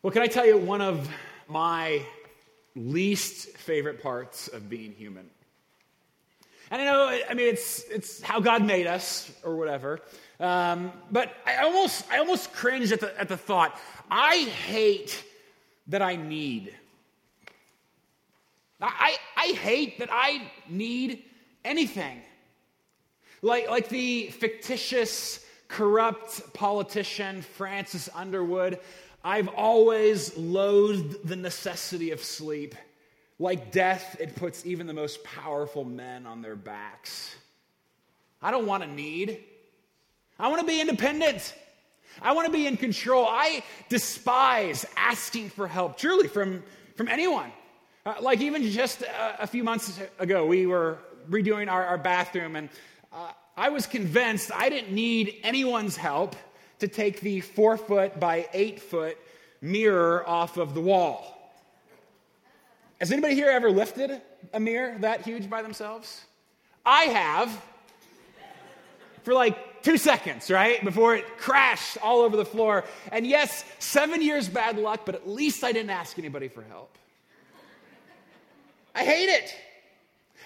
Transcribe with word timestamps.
Well, 0.00 0.12
can 0.12 0.22
I 0.22 0.28
tell 0.28 0.46
you 0.46 0.56
one 0.56 0.80
of 0.80 1.10
my 1.48 2.02
least 2.76 3.48
favorite 3.56 4.00
parts 4.00 4.46
of 4.46 4.70
being 4.70 4.92
human? 4.92 5.28
And 6.70 6.80
I 6.80 6.84
know, 6.84 7.20
I 7.28 7.34
mean, 7.34 7.48
it's, 7.48 7.82
it's 7.90 8.22
how 8.22 8.38
God 8.38 8.62
made 8.62 8.86
us 8.86 9.28
or 9.42 9.56
whatever. 9.56 9.98
Um, 10.38 10.92
but 11.10 11.34
I 11.44 11.64
almost, 11.64 12.08
I 12.12 12.18
almost 12.18 12.52
cringe 12.52 12.92
at 12.92 13.00
the, 13.00 13.20
at 13.20 13.26
the 13.26 13.36
thought. 13.36 13.76
I 14.08 14.36
hate 14.66 15.24
that 15.88 16.00
I 16.00 16.14
need. 16.14 16.72
I, 18.80 19.16
I 19.36 19.46
hate 19.46 19.98
that 19.98 20.10
I 20.12 20.48
need 20.68 21.24
anything. 21.64 22.22
Like, 23.42 23.68
like 23.68 23.88
the 23.88 24.28
fictitious, 24.28 25.44
corrupt 25.66 26.54
politician 26.54 27.42
Francis 27.42 28.08
Underwood 28.14 28.78
I've 29.24 29.48
always 29.48 30.36
loathed 30.36 31.26
the 31.28 31.36
necessity 31.36 32.12
of 32.12 32.22
sleep. 32.22 32.74
Like 33.38 33.72
death, 33.72 34.16
it 34.20 34.36
puts 34.36 34.66
even 34.66 34.86
the 34.86 34.92
most 34.92 35.22
powerful 35.24 35.84
men 35.84 36.26
on 36.26 36.42
their 36.42 36.56
backs. 36.56 37.34
I 38.40 38.50
don't 38.50 38.66
want 38.66 38.82
to 38.82 38.88
need. 38.88 39.44
I 40.38 40.48
want 40.48 40.60
to 40.60 40.66
be 40.66 40.80
independent. 40.80 41.54
I 42.22 42.32
want 42.32 42.46
to 42.46 42.52
be 42.52 42.66
in 42.66 42.76
control. 42.76 43.26
I 43.28 43.62
despise 43.88 44.86
asking 44.96 45.50
for 45.50 45.66
help, 45.66 45.98
truly, 45.98 46.28
from, 46.28 46.62
from 46.96 47.08
anyone. 47.08 47.52
Uh, 48.06 48.14
like 48.20 48.40
even 48.40 48.62
just 48.62 49.02
a, 49.02 49.42
a, 49.42 49.46
few 49.46 49.62
months 49.62 50.00
ago, 50.18 50.46
we 50.46 50.66
were 50.66 50.98
redoing 51.28 51.68
our, 51.68 51.84
our 51.84 51.98
bathroom, 51.98 52.56
and 52.56 52.68
uh, 53.12 53.32
I 53.56 53.68
was 53.68 53.86
convinced 53.86 54.50
I 54.54 54.68
didn't 54.68 54.92
need 54.92 55.36
anyone's 55.42 55.96
help 55.96 56.34
to 56.78 56.88
take 56.88 57.20
the 57.20 57.40
four 57.40 57.76
foot 57.76 58.18
by 58.20 58.48
eight 58.52 58.80
foot 58.80 59.18
mirror 59.60 60.28
off 60.28 60.56
of 60.56 60.74
the 60.74 60.80
wall. 60.80 61.34
Has 63.00 63.12
anybody 63.12 63.34
here 63.34 63.48
ever 63.48 63.70
lifted 63.70 64.20
a 64.52 64.60
mirror 64.60 64.96
that 65.00 65.22
huge 65.22 65.48
by 65.48 65.62
themselves? 65.62 66.24
I 66.84 67.04
have 67.04 67.62
for 69.22 69.34
like 69.34 69.82
two 69.82 69.98
seconds, 69.98 70.50
right? 70.50 70.82
Before 70.84 71.14
it 71.14 71.24
crashed 71.38 71.98
all 72.02 72.20
over 72.20 72.36
the 72.36 72.44
floor. 72.44 72.84
And 73.12 73.26
yes, 73.26 73.64
seven 73.78 74.22
years 74.22 74.48
bad 74.48 74.78
luck, 74.78 75.02
but 75.04 75.14
at 75.14 75.28
least 75.28 75.64
I 75.64 75.72
didn't 75.72 75.90
ask 75.90 76.18
anybody 76.18 76.48
for 76.48 76.62
help. 76.62 76.96
I 78.94 79.04
hate 79.04 79.28
it. 79.28 79.54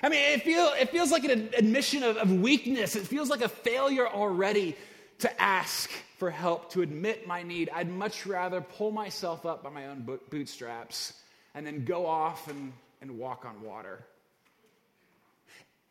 I 0.02 0.08
mean, 0.08 0.32
it, 0.32 0.42
feel, 0.42 0.72
it 0.78 0.90
feels 0.90 1.10
like 1.10 1.24
an 1.24 1.50
admission 1.56 2.02
of, 2.02 2.16
of 2.16 2.32
weakness. 2.32 2.96
It 2.96 3.06
feels 3.06 3.30
like 3.30 3.40
a 3.40 3.48
failure 3.48 4.06
already 4.06 4.76
to 5.20 5.40
ask 5.40 5.90
for 6.22 6.30
help, 6.30 6.70
to 6.70 6.82
admit 6.82 7.26
my 7.26 7.42
need. 7.42 7.68
I'd 7.74 7.90
much 7.90 8.26
rather 8.26 8.60
pull 8.60 8.92
myself 8.92 9.44
up 9.44 9.64
by 9.64 9.70
my 9.70 9.88
own 9.88 10.06
bootstraps 10.30 11.14
and 11.52 11.66
then 11.66 11.84
go 11.84 12.06
off 12.06 12.46
and, 12.46 12.72
and 13.00 13.18
walk 13.18 13.44
on 13.44 13.60
water. 13.60 14.04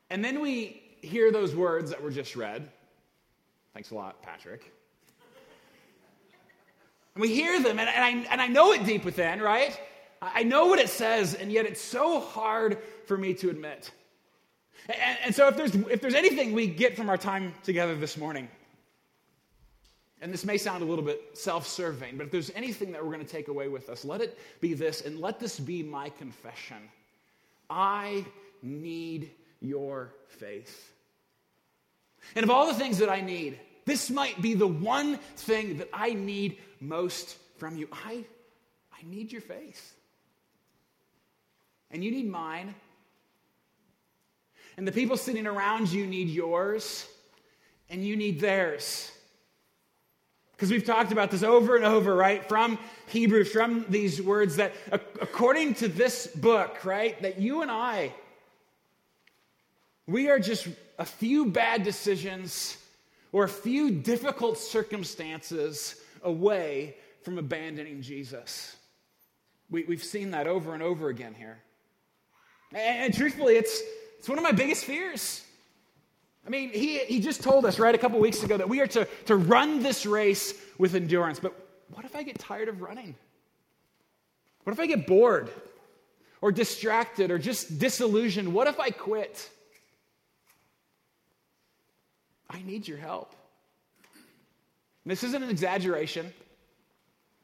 And 0.09 0.23
then 0.23 0.39
we 0.39 0.81
hear 1.01 1.33
those 1.33 1.53
words 1.53 1.89
that 1.89 2.01
were 2.01 2.11
just 2.11 2.37
read. 2.37 2.69
Thanks 3.73 3.91
a 3.91 3.95
lot, 3.95 4.23
Patrick. 4.23 4.71
And 7.15 7.21
we 7.21 7.35
hear 7.35 7.61
them, 7.61 7.77
and, 7.77 7.89
and, 7.89 8.01
I, 8.01 8.31
and 8.31 8.39
I 8.39 8.47
know 8.47 8.71
it 8.71 8.85
deep 8.85 9.03
within, 9.03 9.41
right? 9.41 9.77
I 10.21 10.43
know 10.43 10.67
what 10.67 10.79
it 10.79 10.87
says, 10.87 11.33
and 11.33 11.51
yet 11.51 11.65
it's 11.65 11.81
so 11.81 12.21
hard 12.21 12.77
for 13.05 13.17
me 13.17 13.33
to 13.33 13.49
admit. 13.49 13.91
And, 14.87 15.17
and 15.25 15.35
so, 15.35 15.49
if 15.49 15.57
there's, 15.57 15.75
if 15.75 15.99
there's 15.99 16.15
anything 16.15 16.53
we 16.53 16.67
get 16.67 16.95
from 16.95 17.09
our 17.09 17.17
time 17.17 17.53
together 17.63 17.95
this 17.97 18.15
morning, 18.15 18.47
and 20.21 20.31
this 20.31 20.45
may 20.45 20.57
sound 20.57 20.83
a 20.83 20.85
little 20.85 21.03
bit 21.03 21.35
self 21.35 21.67
serving, 21.67 22.17
but 22.17 22.27
if 22.27 22.31
there's 22.31 22.51
anything 22.51 22.91
that 22.91 23.03
we're 23.03 23.11
going 23.11 23.25
to 23.25 23.31
take 23.31 23.47
away 23.47 23.67
with 23.67 23.89
us, 23.89 24.05
let 24.05 24.21
it 24.21 24.37
be 24.61 24.75
this, 24.75 25.01
and 25.01 25.19
let 25.19 25.39
this 25.39 25.59
be 25.59 25.81
my 25.81 26.09
confession. 26.09 26.77
I 27.69 28.25
need 28.61 29.31
your 29.61 30.13
faith. 30.27 30.93
And 32.35 32.43
of 32.43 32.51
all 32.51 32.67
the 32.67 32.75
things 32.75 32.99
that 32.99 33.09
I 33.09 33.21
need, 33.21 33.59
this 33.85 34.11
might 34.11 34.39
be 34.39 34.53
the 34.53 34.67
one 34.67 35.17
thing 35.37 35.79
that 35.79 35.89
I 35.91 36.13
need 36.13 36.59
most 36.79 37.37
from 37.57 37.75
you. 37.75 37.87
I, 37.91 38.23
I 38.93 39.03
need 39.03 39.31
your 39.31 39.41
faith. 39.41 39.95
And 41.89 42.03
you 42.03 42.11
need 42.11 42.29
mine. 42.29 42.75
And 44.77 44.87
the 44.87 44.91
people 44.91 45.17
sitting 45.17 45.47
around 45.47 45.91
you 45.91 46.05
need 46.05 46.29
yours, 46.29 47.07
and 47.89 48.05
you 48.05 48.15
need 48.15 48.39
theirs. 48.39 49.11
Because 50.61 50.73
we've 50.73 50.85
talked 50.85 51.11
about 51.11 51.31
this 51.31 51.41
over 51.41 51.75
and 51.75 51.83
over, 51.83 52.15
right? 52.15 52.47
From 52.47 52.77
Hebrews, 53.07 53.51
from 53.51 53.83
these 53.89 54.21
words 54.21 54.57
that 54.57 54.73
according 55.19 55.73
to 55.75 55.87
this 55.87 56.27
book, 56.27 56.85
right, 56.85 57.19
that 57.23 57.39
you 57.39 57.63
and 57.63 57.71
I, 57.71 58.13
we 60.05 60.29
are 60.29 60.37
just 60.37 60.67
a 60.99 61.05
few 61.05 61.47
bad 61.47 61.81
decisions 61.81 62.77
or 63.31 63.45
a 63.45 63.49
few 63.49 63.89
difficult 63.89 64.59
circumstances 64.59 65.95
away 66.21 66.95
from 67.23 67.39
abandoning 67.39 68.03
Jesus. 68.03 68.75
We, 69.71 69.81
have 69.85 70.03
seen 70.03 70.29
that 70.29 70.45
over 70.45 70.75
and 70.75 70.83
over 70.83 71.09
again 71.09 71.33
here. 71.33 71.57
And, 72.71 73.05
and 73.05 73.13
truthfully, 73.15 73.55
it's, 73.55 73.81
it's 74.19 74.29
one 74.29 74.37
of 74.37 74.43
my 74.43 74.51
biggest 74.51 74.85
fears. 74.85 75.43
I 76.45 76.49
mean, 76.49 76.71
he, 76.71 76.99
he 76.99 77.19
just 77.19 77.43
told 77.43 77.65
us, 77.65 77.77
right, 77.77 77.93
a 77.93 77.97
couple 77.97 78.19
weeks 78.19 78.43
ago 78.43 78.57
that 78.57 78.67
we 78.67 78.81
are 78.81 78.87
to, 78.87 79.07
to 79.25 79.35
run 79.35 79.83
this 79.83 80.05
race 80.05 80.53
with 80.77 80.95
endurance. 80.95 81.39
But 81.39 81.53
what 81.93 82.05
if 82.05 82.15
I 82.15 82.23
get 82.23 82.39
tired 82.39 82.67
of 82.67 82.81
running? 82.81 83.15
What 84.63 84.73
if 84.73 84.79
I 84.79 84.87
get 84.87 85.05
bored 85.05 85.51
or 86.41 86.51
distracted 86.51 87.29
or 87.29 87.37
just 87.37 87.77
disillusioned? 87.77 88.51
What 88.51 88.67
if 88.67 88.79
I 88.79 88.89
quit? 88.89 89.49
I 92.49 92.61
need 92.63 92.87
your 92.87 92.97
help. 92.97 93.35
This 95.05 95.23
isn't 95.23 95.41
an 95.41 95.49
exaggeration. 95.49 96.31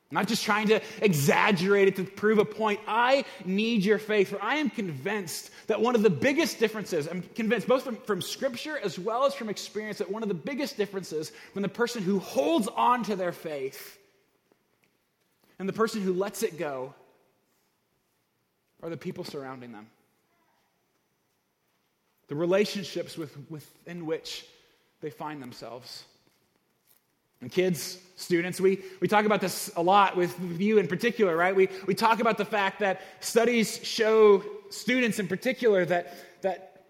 I'm 0.09 0.15
not 0.15 0.27
just 0.27 0.43
trying 0.43 0.69
to 0.69 0.81
exaggerate 1.01 1.89
it 1.89 1.97
to 1.97 2.05
prove 2.05 2.37
a 2.37 2.45
point. 2.45 2.79
I 2.87 3.25
need 3.43 3.83
your 3.83 3.99
faith, 3.99 4.29
for 4.29 4.41
I 4.41 4.55
am 4.55 4.69
convinced 4.69 5.51
that 5.67 5.81
one 5.81 5.95
of 5.95 6.01
the 6.01 6.09
biggest 6.09 6.59
differences, 6.59 7.09
I'm 7.11 7.23
convinced 7.35 7.67
both 7.67 7.83
from, 7.83 7.97
from 7.97 8.21
Scripture 8.21 8.77
as 8.77 8.97
well 8.97 9.25
as 9.25 9.33
from 9.33 9.49
experience, 9.49 9.97
that 9.97 10.09
one 10.09 10.23
of 10.23 10.29
the 10.29 10.35
biggest 10.35 10.77
differences 10.77 11.33
from 11.51 11.61
the 11.61 11.69
person 11.69 12.03
who 12.03 12.19
holds 12.19 12.69
on 12.69 13.03
to 13.03 13.17
their 13.17 13.33
faith 13.33 13.97
and 15.59 15.67
the 15.67 15.73
person 15.73 16.01
who 16.01 16.13
lets 16.13 16.41
it 16.41 16.57
go 16.57 16.93
are 18.81 18.89
the 18.89 18.95
people 18.95 19.25
surrounding 19.25 19.73
them. 19.73 19.87
The 22.27 22.35
relationships 22.35 23.17
with, 23.17 23.35
within 23.49 24.05
which 24.05 24.45
they 25.01 25.09
find 25.09 25.41
themselves. 25.41 26.05
And 27.41 27.51
kids, 27.51 27.99
students, 28.15 28.59
we, 28.59 28.81
we 28.99 29.07
talk 29.07 29.25
about 29.25 29.41
this 29.41 29.71
a 29.75 29.81
lot 29.81 30.17
with, 30.17 30.35
you 30.59 30.79
in 30.79 30.87
particular, 30.87 31.35
right? 31.35 31.55
We, 31.55 31.69
we 31.85 31.93
talk 31.93 32.19
about 32.19 32.37
the 32.37 32.45
fact 32.45 32.79
that 32.79 33.01
studies 33.19 33.79
show 33.83 34.43
students 34.69 35.19
in 35.19 35.27
particular 35.27 35.85
that, 35.85 36.13
that 36.41 36.83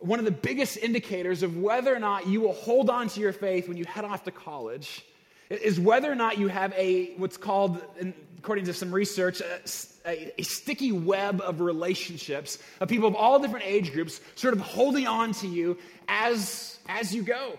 one 0.00 0.18
of 0.18 0.24
the 0.24 0.30
biggest 0.30 0.76
indicators 0.76 1.42
of 1.42 1.56
whether 1.56 1.94
or 1.94 1.98
not 1.98 2.26
you 2.26 2.40
will 2.40 2.52
hold 2.52 2.90
on 2.90 3.08
to 3.08 3.20
your 3.20 3.32
faith 3.32 3.68
when 3.68 3.76
you 3.76 3.84
head 3.84 4.04
off 4.04 4.24
to 4.24 4.30
college 4.30 5.04
is 5.50 5.80
whether 5.80 6.10
or 6.10 6.14
not 6.14 6.38
you 6.38 6.48
have 6.48 6.72
a 6.74 7.14
what's 7.16 7.36
called 7.36 7.82
according 8.38 8.64
to 8.64 8.72
some 8.72 8.92
research 8.92 9.40
a, 9.40 9.60
a, 10.06 10.32
a, 10.38 10.42
sticky 10.42 10.92
web 10.92 11.40
of 11.40 11.60
relationships 11.60 12.58
of 12.80 12.88
people 12.88 13.08
of 13.08 13.14
all 13.14 13.38
different 13.38 13.66
age 13.66 13.92
groups 13.92 14.20
sort 14.36 14.54
of 14.54 14.60
holding 14.60 15.06
on 15.06 15.32
to 15.32 15.48
you 15.48 15.76
as 16.06 16.78
as 16.88 17.14
you 17.14 17.22
go 17.22 17.58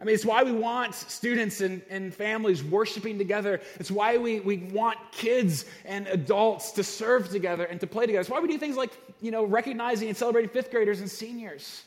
I 0.00 0.04
mean, 0.04 0.14
it's 0.14 0.24
why 0.24 0.44
we 0.44 0.52
want 0.52 0.94
students 0.94 1.60
and, 1.60 1.82
and 1.90 2.14
families 2.14 2.62
worshiping 2.62 3.18
together. 3.18 3.60
It's 3.80 3.90
why 3.90 4.16
we, 4.16 4.38
we 4.38 4.58
want 4.58 4.96
kids 5.10 5.64
and 5.84 6.06
adults 6.06 6.70
to 6.72 6.84
serve 6.84 7.30
together 7.30 7.64
and 7.64 7.80
to 7.80 7.86
play 7.88 8.06
together. 8.06 8.20
It's 8.20 8.30
why 8.30 8.38
we 8.38 8.46
do 8.46 8.58
things 8.58 8.76
like, 8.76 8.92
you 9.20 9.32
know, 9.32 9.44
recognizing 9.44 10.08
and 10.08 10.16
celebrating 10.16 10.50
fifth 10.50 10.70
graders 10.70 11.00
and 11.00 11.10
seniors. 11.10 11.82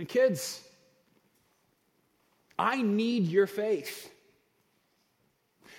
And 0.00 0.08
kids, 0.08 0.60
I 2.58 2.82
need 2.82 3.28
your 3.28 3.46
faith. 3.46 4.10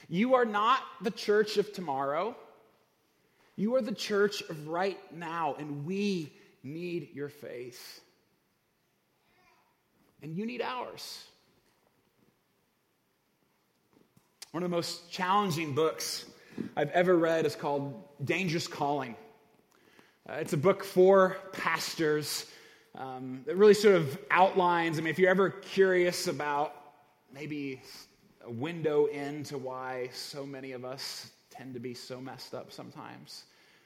You 0.07 0.35
are 0.35 0.45
not 0.45 0.81
the 1.01 1.11
church 1.11 1.57
of 1.57 1.73
tomorrow. 1.73 2.37
You 3.57 3.75
are 3.75 3.81
the 3.81 3.93
church 3.93 4.41
of 4.49 4.69
right 4.69 4.97
now, 5.13 5.55
and 5.59 5.85
we 5.85 6.31
need 6.63 7.09
your 7.13 7.27
faith 7.27 7.99
and 10.21 10.35
you 10.35 10.45
need 10.45 10.61
ours. 10.61 11.23
One 14.51 14.63
of 14.63 14.69
the 14.69 14.75
most 14.75 15.11
challenging 15.11 15.75
books 15.75 16.25
I've 16.75 16.89
ever 16.89 17.17
read 17.17 17.45
is 17.45 17.55
called 17.55 18.03
Dangerous 18.25 18.67
Calling. 18.67 19.15
Uh, 20.27 20.33
it's 20.33 20.53
a 20.53 20.57
book 20.57 20.83
for 20.83 21.37
pastors 21.53 22.47
um, 22.95 23.43
that 23.45 23.55
really 23.55 23.73
sort 23.73 23.95
of 23.95 24.17
outlines. 24.31 24.97
I 24.97 25.01
mean, 25.01 25.11
if 25.11 25.19
you're 25.19 25.29
ever 25.29 25.49
curious 25.49 26.27
about 26.27 26.73
maybe 27.33 27.81
a 28.43 28.51
window 28.51 29.05
into 29.05 29.57
why 29.57 30.09
so 30.13 30.45
many 30.45 30.71
of 30.71 30.83
us 30.83 31.31
tend 31.51 31.73
to 31.75 31.79
be 31.79 31.93
so 31.93 32.19
messed 32.19 32.53
up 32.53 32.71
sometimes, 32.71 33.43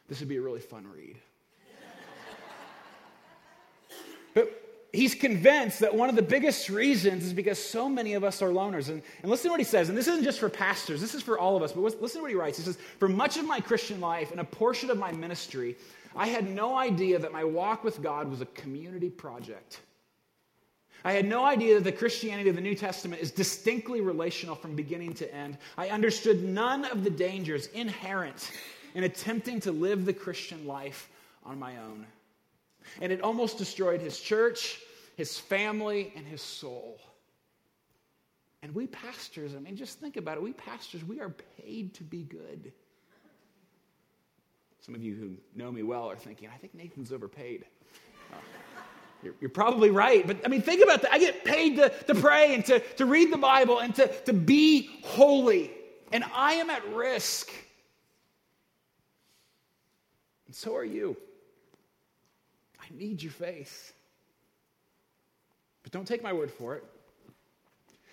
this 0.07 0.19
would 0.19 0.29
be 0.29 0.37
a 0.37 0.41
really 0.41 0.61
fun 0.61 0.87
read. 0.89 1.17
but 4.33 4.62
he's 4.93 5.15
convinced 5.15 5.79
that 5.79 5.93
one 5.93 6.07
of 6.07 6.15
the 6.15 6.21
biggest 6.21 6.69
reasons 6.69 7.25
is 7.25 7.33
because 7.33 7.57
so 7.57 7.89
many 7.89 8.13
of 8.13 8.23
us 8.23 8.41
are 8.41 8.49
loners. 8.49 8.89
And, 8.89 9.01
and 9.21 9.29
listen 9.29 9.49
to 9.49 9.51
what 9.51 9.59
he 9.59 9.65
says, 9.65 9.89
and 9.89 9.97
this 9.97 10.07
isn't 10.07 10.23
just 10.23 10.39
for 10.39 10.49
pastors, 10.49 11.01
this 11.01 11.15
is 11.15 11.23
for 11.23 11.37
all 11.37 11.57
of 11.57 11.63
us, 11.63 11.73
but 11.73 11.81
listen 11.81 12.19
to 12.19 12.21
what 12.21 12.31
he 12.31 12.37
writes. 12.37 12.59
He 12.59 12.63
says, 12.63 12.77
For 12.99 13.09
much 13.09 13.37
of 13.37 13.45
my 13.45 13.59
Christian 13.59 13.99
life 13.99 14.31
and 14.31 14.39
a 14.39 14.45
portion 14.45 14.89
of 14.89 14.97
my 14.97 15.11
ministry, 15.11 15.75
I 16.15 16.27
had 16.27 16.47
no 16.47 16.77
idea 16.77 17.17
that 17.19 17.33
my 17.33 17.43
walk 17.43 17.83
with 17.83 18.01
God 18.01 18.29
was 18.29 18.39
a 18.39 18.45
community 18.45 19.09
project. 19.09 19.81
I 21.03 21.11
had 21.11 21.25
no 21.25 21.43
idea 21.43 21.75
that 21.75 21.83
the 21.83 21.91
Christianity 21.91 22.49
of 22.49 22.55
the 22.55 22.61
New 22.61 22.75
Testament 22.75 23.21
is 23.21 23.31
distinctly 23.31 23.99
relational 23.99 24.55
from 24.55 24.73
beginning 24.75 25.13
to 25.15 25.35
end. 25.35 25.57
I 25.77 25.89
understood 25.89 26.43
none 26.43 26.85
of 26.85 27.03
the 27.03 27.09
dangers 27.09 27.67
inherent 27.67 28.51
in 28.95 29.03
attempting 29.03 29.59
to 29.61 29.71
live 29.71 30.05
the 30.05 30.13
Christian 30.13 30.65
life 30.65 31.09
on 31.43 31.59
my 31.59 31.75
own. 31.77 32.05
And 33.01 33.11
it 33.11 33.21
almost 33.21 33.57
destroyed 33.57 34.01
his 34.01 34.19
church, 34.19 34.79
his 35.15 35.39
family, 35.39 36.13
and 36.15 36.25
his 36.25 36.41
soul. 36.41 36.99
And 38.61 38.73
we 38.73 38.87
pastors, 38.87 39.55
I 39.55 39.59
mean, 39.59 39.75
just 39.75 39.99
think 39.99 40.15
about 40.15 40.37
it. 40.37 40.43
We 40.43 40.53
pastors, 40.53 41.03
we 41.03 41.19
are 41.19 41.35
paid 41.61 41.93
to 41.95 42.03
be 42.03 42.23
good. 42.23 42.71
Some 44.79 44.95
of 44.95 45.03
you 45.03 45.15
who 45.15 45.35
know 45.55 45.71
me 45.71 45.83
well 45.83 46.09
are 46.09 46.15
thinking, 46.15 46.49
I 46.53 46.57
think 46.57 46.73
Nathan's 46.73 47.11
overpaid. 47.11 47.65
Uh, 48.31 48.37
you're, 49.21 49.33
you're, 49.41 49.49
probably 49.49 49.89
right. 49.91 50.25
But 50.25 50.37
I 50.45 50.47
mean, 50.49 50.61
think 50.61 50.83
about 50.83 51.01
that. 51.01 51.13
I 51.13 51.19
get 51.19 51.43
paid 51.45 51.77
to, 51.77 51.89
to 51.89 52.15
pray 52.15 52.53
and 52.53 52.65
to, 52.65 52.79
to 52.79 53.05
read 53.05 53.31
the 53.31 53.37
Bible 53.37 53.79
and 53.79 53.95
to, 53.95 54.07
to 54.23 54.33
be 54.33 54.89
holy. 55.03 55.71
And 56.11 56.23
I 56.33 56.53
am 56.53 56.69
at 56.69 56.87
risk. 56.93 57.49
And 60.47 60.55
so 60.55 60.75
are 60.75 60.85
you. 60.85 61.17
I 62.93 62.97
need 62.97 63.23
your 63.23 63.31
face. 63.31 63.91
But 65.81 65.91
don't 65.91 66.07
take 66.07 66.23
my 66.23 66.33
word 66.33 66.51
for 66.51 66.75
it. 66.75 66.83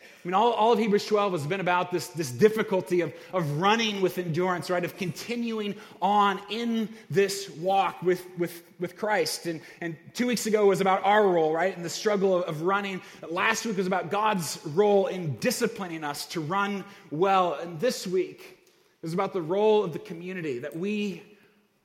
I 0.02 0.28
mean, 0.28 0.34
all, 0.34 0.52
all 0.52 0.72
of 0.72 0.78
Hebrews 0.78 1.06
12 1.06 1.32
has 1.32 1.46
been 1.46 1.60
about 1.60 1.90
this, 1.90 2.08
this 2.08 2.30
difficulty 2.30 3.00
of, 3.00 3.12
of 3.32 3.58
running 3.58 4.02
with 4.02 4.18
endurance, 4.18 4.68
right? 4.68 4.84
Of 4.84 4.98
continuing 4.98 5.74
on 6.02 6.40
in 6.50 6.90
this 7.08 7.48
walk 7.48 8.02
with, 8.02 8.22
with, 8.36 8.62
with 8.78 8.96
Christ. 8.96 9.46
And, 9.46 9.62
and 9.80 9.96
two 10.12 10.26
weeks 10.26 10.44
ago 10.44 10.66
was 10.66 10.82
about 10.82 11.02
our 11.04 11.26
role, 11.26 11.54
right? 11.54 11.74
And 11.74 11.82
the 11.82 11.90
struggle 11.90 12.36
of, 12.36 12.42
of 12.44 12.62
running. 12.62 13.00
Last 13.30 13.64
week 13.64 13.78
was 13.78 13.86
about 13.86 14.10
God's 14.10 14.58
role 14.66 15.06
in 15.06 15.38
disciplining 15.38 16.04
us 16.04 16.26
to 16.26 16.40
run 16.40 16.84
well. 17.10 17.54
And 17.54 17.80
this 17.80 18.06
week 18.06 18.58
is 19.02 19.14
about 19.14 19.32
the 19.32 19.42
role 19.42 19.84
of 19.84 19.94
the 19.94 19.98
community, 19.98 20.58
that 20.58 20.76
we, 20.76 21.22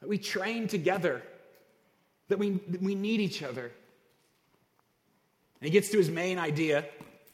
that 0.02 0.10
we 0.10 0.18
train 0.18 0.68
together 0.68 1.22
that 2.30 2.40
we, 2.40 2.52
that 2.70 2.82
we 2.82 2.96
need 2.96 3.20
each 3.20 3.44
other. 3.44 3.66
And 3.66 3.72
he 5.62 5.70
gets 5.70 5.90
to 5.90 5.98
his 5.98 6.10
main 6.10 6.38
idea 6.38 6.86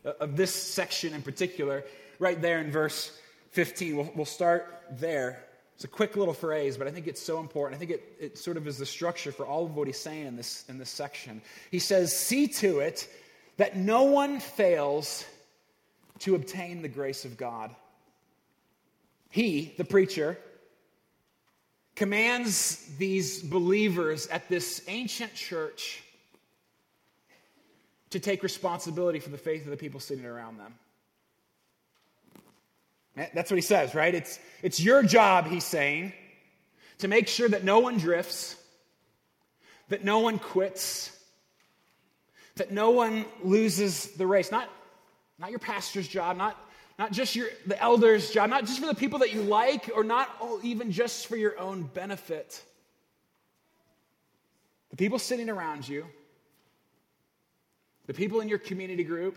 of 0.03 0.35
this 0.35 0.53
section 0.53 1.13
in 1.13 1.21
particular, 1.21 1.83
right 2.19 2.41
there 2.41 2.59
in 2.59 2.71
verse 2.71 3.17
15. 3.51 3.95
We'll, 3.95 4.11
we'll 4.15 4.25
start 4.25 4.83
there. 4.91 5.43
It's 5.75 5.83
a 5.83 5.87
quick 5.87 6.15
little 6.15 6.33
phrase, 6.33 6.77
but 6.77 6.87
I 6.87 6.91
think 6.91 7.07
it's 7.07 7.21
so 7.21 7.39
important. 7.39 7.75
I 7.75 7.79
think 7.79 7.91
it, 7.91 8.15
it 8.19 8.37
sort 8.37 8.57
of 8.57 8.67
is 8.67 8.77
the 8.77 8.85
structure 8.85 9.31
for 9.31 9.45
all 9.45 9.65
of 9.65 9.75
what 9.75 9.87
he's 9.87 9.99
saying 9.99 10.27
in 10.27 10.35
this, 10.35 10.63
in 10.69 10.77
this 10.77 10.89
section. 10.89 11.41
He 11.71 11.79
says, 11.79 12.15
See 12.15 12.47
to 12.47 12.79
it 12.79 13.07
that 13.57 13.75
no 13.75 14.03
one 14.03 14.39
fails 14.39 15.25
to 16.19 16.35
obtain 16.35 16.81
the 16.81 16.87
grace 16.87 17.25
of 17.25 17.37
God. 17.37 17.75
He, 19.29 19.73
the 19.77 19.85
preacher, 19.85 20.37
commands 21.95 22.87
these 22.97 23.41
believers 23.41 24.27
at 24.27 24.47
this 24.49 24.81
ancient 24.87 25.33
church 25.33 26.03
to 28.11 28.19
take 28.19 28.43
responsibility 28.43 29.19
for 29.19 29.29
the 29.29 29.37
faith 29.37 29.63
of 29.65 29.71
the 29.71 29.77
people 29.77 29.99
sitting 29.99 30.25
around 30.25 30.57
them. 30.57 30.73
That's 33.33 33.51
what 33.51 33.57
he 33.57 33.61
says, 33.61 33.93
right? 33.93 34.13
It's, 34.13 34.39
it's 34.63 34.79
your 34.79 35.03
job, 35.03 35.47
he's 35.47 35.65
saying, 35.65 36.13
to 36.99 37.07
make 37.07 37.27
sure 37.27 37.49
that 37.49 37.63
no 37.63 37.79
one 37.79 37.97
drifts, 37.97 38.55
that 39.89 40.03
no 40.03 40.19
one 40.19 40.39
quits, 40.39 41.11
that 42.55 42.71
no 42.71 42.91
one 42.91 43.25
loses 43.43 44.07
the 44.11 44.25
race. 44.25 44.51
Not, 44.51 44.69
not 45.39 45.49
your 45.49 45.59
pastor's 45.59 46.07
job, 46.07 46.37
not 46.37 46.57
not 47.01 47.11
just 47.11 47.35
your, 47.35 47.47
the 47.65 47.81
elder's 47.81 48.29
job, 48.29 48.51
not 48.51 48.67
just 48.67 48.79
for 48.79 48.85
the 48.85 48.93
people 48.93 49.17
that 49.17 49.33
you 49.33 49.41
like, 49.41 49.89
or 49.95 50.03
not 50.03 50.29
even 50.61 50.91
just 50.91 51.25
for 51.25 51.35
your 51.35 51.57
own 51.57 51.81
benefit. 51.81 52.61
The 54.91 54.97
people 54.97 55.17
sitting 55.17 55.49
around 55.49 55.89
you, 55.89 56.05
the 58.05 58.13
people 58.13 58.39
in 58.41 58.47
your 58.47 58.59
community 58.59 59.03
group, 59.03 59.35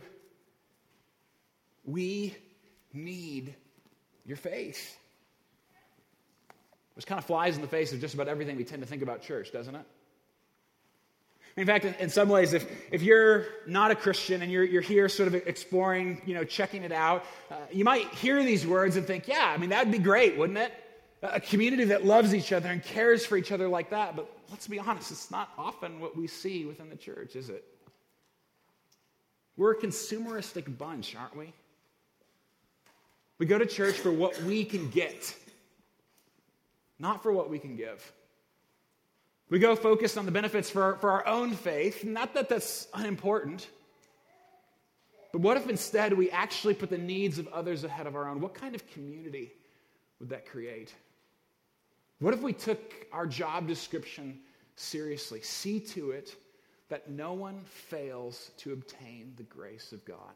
we 1.87 2.37
need 2.93 3.55
your 4.26 4.37
faith. 4.37 4.99
Which 6.96 7.06
kind 7.06 7.19
of 7.19 7.25
flies 7.25 7.56
in 7.56 7.62
the 7.62 7.69
face 7.69 7.94
of 7.94 8.00
just 8.02 8.12
about 8.12 8.28
everything 8.28 8.58
we 8.58 8.64
tend 8.64 8.82
to 8.82 8.87
think 8.87 9.00
about 9.00 9.22
church, 9.22 9.52
doesn't 9.52 9.75
it? 9.75 9.87
In 11.56 11.66
fact, 11.66 11.84
in, 11.84 12.10
some 12.10 12.28
ways, 12.28 12.52
if, 12.52 12.68
if 12.90 13.02
you're 13.02 13.46
not 13.66 13.92
a 13.92 13.94
Christian 13.94 14.42
and 14.42 14.50
you're, 14.50 14.64
you're 14.64 14.82
here 14.82 15.08
sort 15.08 15.28
of 15.28 15.34
exploring, 15.34 16.20
you 16.26 16.34
know, 16.34 16.42
checking 16.42 16.82
it 16.82 16.90
out, 16.90 17.24
uh, 17.48 17.54
you 17.70 17.84
might 17.84 18.08
hear 18.14 18.42
these 18.42 18.66
words 18.66 18.96
and 18.96 19.06
think, 19.06 19.28
yeah, 19.28 19.52
I 19.54 19.56
mean, 19.56 19.70
that'd 19.70 19.92
be 19.92 19.98
great, 19.98 20.36
wouldn't 20.36 20.58
it? 20.58 20.72
A 21.22 21.40
community 21.40 21.84
that 21.84 22.04
loves 22.04 22.34
each 22.34 22.52
other 22.52 22.68
and 22.68 22.82
cares 22.82 23.24
for 23.24 23.36
each 23.36 23.52
other 23.52 23.68
like 23.68 23.90
that. 23.90 24.16
But 24.16 24.28
let's 24.50 24.66
be 24.66 24.80
honest, 24.80 25.12
it's 25.12 25.30
not 25.30 25.50
often 25.56 26.00
what 26.00 26.16
we 26.16 26.26
see 26.26 26.64
within 26.64 26.90
the 26.90 26.96
church, 26.96 27.36
is 27.36 27.48
it? 27.48 27.64
We're 29.56 29.72
a 29.72 29.78
consumeristic 29.78 30.76
bunch, 30.76 31.14
aren't 31.14 31.36
we? 31.36 31.52
We 33.38 33.46
go 33.46 33.58
to 33.58 33.66
church 33.66 33.94
for 33.94 34.10
what 34.10 34.42
we 34.42 34.64
can 34.64 34.90
get, 34.90 35.34
not 36.98 37.22
for 37.22 37.32
what 37.32 37.48
we 37.48 37.60
can 37.60 37.76
give. 37.76 38.12
We 39.50 39.58
go 39.58 39.76
focused 39.76 40.17
on 40.17 40.26
the 40.26 40.32
benefits 40.32 40.70
for, 40.70 40.96
for 40.96 41.11
our 41.11 41.26
own 41.26 41.52
faith. 41.52 42.05
Not 42.05 42.35
that 42.35 42.49
that's 42.49 42.88
unimportant. 42.94 43.69
But 45.32 45.41
what 45.43 45.56
if 45.56 45.69
instead 45.69 46.12
we 46.12 46.31
actually 46.31 46.75
put 46.75 46.91
the 46.91 46.99
needs 46.99 47.38
of 47.38 47.49
others 47.49 47.85
ahead 47.85 48.06
of 48.06 48.14
our 48.14 48.29
own? 48.29 48.41
What 48.41 48.55
kind 48.55 48.75
of 48.75 48.87
community 48.93 49.52
would 50.19 50.31
that 50.31 50.46
create? 50.46 50.95
What 52.21 52.35
if 52.35 52.40
we 52.40 52.52
took 52.52 53.07
our 53.12 53.26
job 53.26 53.66
description 53.66 54.38
seriously? 54.76 55.40
See 55.42 55.80
to 55.80 56.12
it 56.12 56.37
that 56.88 57.11
no 57.11 57.33
one 57.33 57.62
fails 57.64 58.50
to 58.59 58.73
obtain 58.73 59.33
the 59.37 59.42
grace 59.42 59.92
of 59.92 60.04
God. 60.04 60.35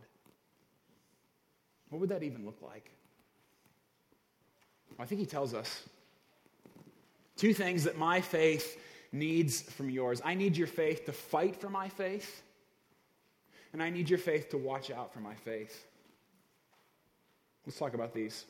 What 1.90 2.00
would 2.00 2.10
that 2.10 2.22
even 2.22 2.44
look 2.44 2.60
like? 2.60 2.90
Well, 4.90 5.04
I 5.04 5.06
think 5.06 5.20
he 5.20 5.26
tells 5.26 5.54
us 5.54 5.84
two 7.36 7.54
things 7.54 7.84
that 7.84 7.96
my 7.96 8.20
faith 8.20 8.78
needs 9.12 9.62
from 9.62 9.90
yours. 9.90 10.20
I 10.24 10.34
need 10.34 10.56
your 10.56 10.66
faith 10.66 11.06
to 11.06 11.12
fight 11.12 11.56
for 11.56 11.68
my 11.68 11.88
faith, 11.88 12.42
and 13.72 13.82
I 13.82 13.90
need 13.90 14.08
your 14.10 14.18
faith 14.18 14.50
to 14.50 14.58
watch 14.58 14.90
out 14.90 15.12
for 15.12 15.20
my 15.20 15.34
faith. 15.34 15.86
Let's 17.66 17.78
talk 17.78 17.94
about 17.94 18.14
these. 18.14 18.44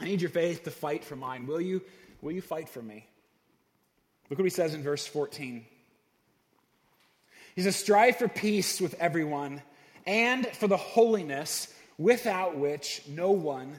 I 0.00 0.04
need 0.04 0.20
your 0.20 0.30
faith 0.30 0.64
to 0.64 0.70
fight 0.70 1.04
for 1.04 1.16
mine. 1.16 1.46
Will 1.46 1.60
you, 1.60 1.82
will 2.20 2.32
you 2.32 2.42
fight 2.42 2.68
for 2.68 2.82
me? 2.82 3.06
Look 4.30 4.38
what 4.38 4.44
he 4.44 4.50
says 4.50 4.74
in 4.74 4.82
verse 4.82 5.06
14. 5.06 5.64
He 7.56 7.62
says, 7.62 7.74
Strive 7.76 8.16
for 8.16 8.28
peace 8.28 8.80
with 8.80 8.94
everyone 9.00 9.62
and 10.06 10.46
for 10.46 10.68
the 10.68 10.76
holiness 10.76 11.72
without 11.96 12.56
which 12.56 13.02
no 13.08 13.32
one 13.32 13.74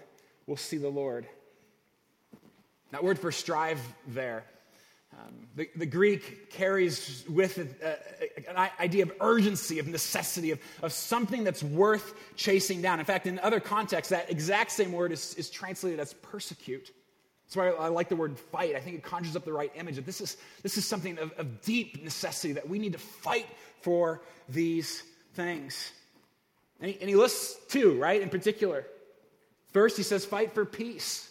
will 0.48 0.58
see 0.58 0.78
the 0.78 0.90
Lord. 0.90 1.26
That 2.92 3.04
word 3.04 3.20
for 3.20 3.32
strive 3.32 3.80
there 4.08 4.44
um, 5.18 5.34
the, 5.56 5.70
the, 5.76 5.86
Greek 5.88 6.52
carries 6.52 7.26
with 7.28 7.58
it 7.58 7.82
uh, 7.84 8.52
an 8.52 8.70
idea 8.80 9.04
of 9.04 9.12
urgency, 9.20 9.80
of 9.80 9.88
necessity, 9.88 10.52
of, 10.52 10.60
of 10.84 10.94
something 10.94 11.44
that's 11.44 11.64
worth 11.64 12.14
chasing 12.36 12.82
down. 12.82 13.00
In 13.00 13.06
fact, 13.06 13.26
in 13.26 13.40
other 13.40 13.60
contexts, 13.60 14.12
that 14.12 14.30
exact 14.30 14.72
same 14.72 14.92
word 14.92 15.12
is, 15.12 15.34
is 15.34 15.50
translated 15.50 16.00
as 16.00 16.14
persecute. 16.14 16.92
That's 17.46 17.56
why 17.56 17.70
I, 17.70 17.86
I 17.86 17.88
like 17.88 18.08
the 18.10 18.16
word 18.16 18.38
fight. 18.38 18.76
I 18.76 18.80
think 18.80 18.98
it 18.98 19.04
conjures 19.04 19.36
up 19.36 19.46
the 19.46 19.54
right 19.54 19.72
image. 19.76 19.96
That 19.96 20.06
this 20.06 20.22
is, 20.22 20.38
this 20.62 20.78
is 20.78 20.86
something 20.86 21.18
of, 21.18 21.32
of 21.40 21.62
deep 21.64 22.04
necessity, 22.04 22.54
that 22.54 22.70
we 22.70 22.78
need 22.78 22.94
to 22.94 23.00
fight 23.00 23.48
for 23.82 24.22
these 24.48 25.02
things. 25.34 25.92
And 26.80 26.92
he, 26.92 27.00
and 27.02 27.10
he 27.10 27.16
lists 27.16 27.58
two, 27.68 28.00
right, 28.00 28.22
in 28.22 28.30
particular. 28.30 28.86
First, 29.74 29.98
he 29.98 30.04
says, 30.04 30.24
fight 30.24 30.54
for 30.54 30.66
peace 30.66 31.29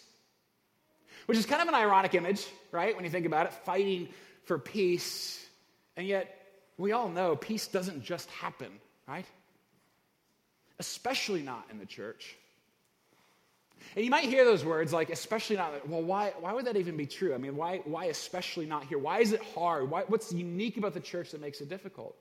which 1.29 1.37
is 1.37 1.45
kind 1.45 1.61
of 1.61 1.67
an 1.67 1.75
ironic 1.75 2.15
image, 2.15 2.47
right? 2.71 2.95
When 2.95 3.05
you 3.05 3.11
think 3.11 3.27
about 3.27 3.45
it, 3.45 3.53
fighting 3.53 4.09
for 4.45 4.57
peace. 4.57 5.45
And 5.95 6.07
yet, 6.07 6.35
we 6.79 6.91
all 6.91 7.07
know 7.07 7.35
peace 7.35 7.67
doesn't 7.67 8.03
just 8.03 8.27
happen, 8.31 8.71
right? 9.07 9.27
Especially 10.79 11.43
not 11.43 11.67
in 11.69 11.77
the 11.77 11.85
church. 11.85 12.35
And 13.95 14.03
you 14.03 14.09
might 14.09 14.23
hear 14.23 14.43
those 14.43 14.65
words 14.65 14.91
like, 14.91 15.11
especially 15.11 15.57
not, 15.57 15.87
well, 15.87 16.01
why, 16.01 16.33
why 16.39 16.51
would 16.51 16.65
that 16.65 16.77
even 16.77 16.97
be 16.97 17.05
true? 17.05 17.35
I 17.35 17.37
mean, 17.37 17.55
why, 17.55 17.81
why 17.85 18.05
especially 18.05 18.65
not 18.65 18.85
here? 18.85 18.97
Why 18.97 19.19
is 19.19 19.31
it 19.31 19.43
hard? 19.53 19.87
Why, 19.87 20.05
what's 20.07 20.33
unique 20.33 20.77
about 20.77 20.95
the 20.95 20.99
church 20.99 21.29
that 21.33 21.41
makes 21.41 21.61
it 21.61 21.69
difficult? 21.69 22.15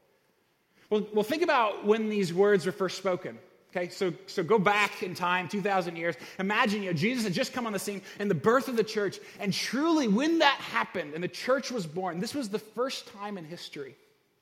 Well, 0.90 1.08
well, 1.14 1.24
think 1.24 1.40
about 1.42 1.86
when 1.86 2.10
these 2.10 2.34
words 2.34 2.66
were 2.66 2.72
first 2.72 2.98
spoken. 2.98 3.38
Okay, 3.70 3.90
so, 3.90 4.14
so 4.26 4.42
go 4.42 4.58
back 4.58 5.02
in 5.02 5.14
time, 5.14 5.46
2,000 5.46 5.94
years. 5.96 6.14
Imagine, 6.38 6.82
you 6.82 6.90
know, 6.90 6.96
Jesus 6.96 7.24
had 7.24 7.34
just 7.34 7.52
come 7.52 7.66
on 7.66 7.74
the 7.74 7.78
scene 7.78 8.00
and 8.18 8.30
the 8.30 8.34
birth 8.34 8.68
of 8.68 8.76
the 8.76 8.84
church. 8.84 9.18
And 9.40 9.52
truly, 9.52 10.08
when 10.08 10.38
that 10.38 10.56
happened 10.56 11.12
and 11.12 11.22
the 11.22 11.28
church 11.28 11.70
was 11.70 11.86
born, 11.86 12.18
this 12.18 12.34
was 12.34 12.48
the 12.48 12.58
first 12.58 13.08
time 13.08 13.36
in 13.36 13.44
history. 13.44 13.94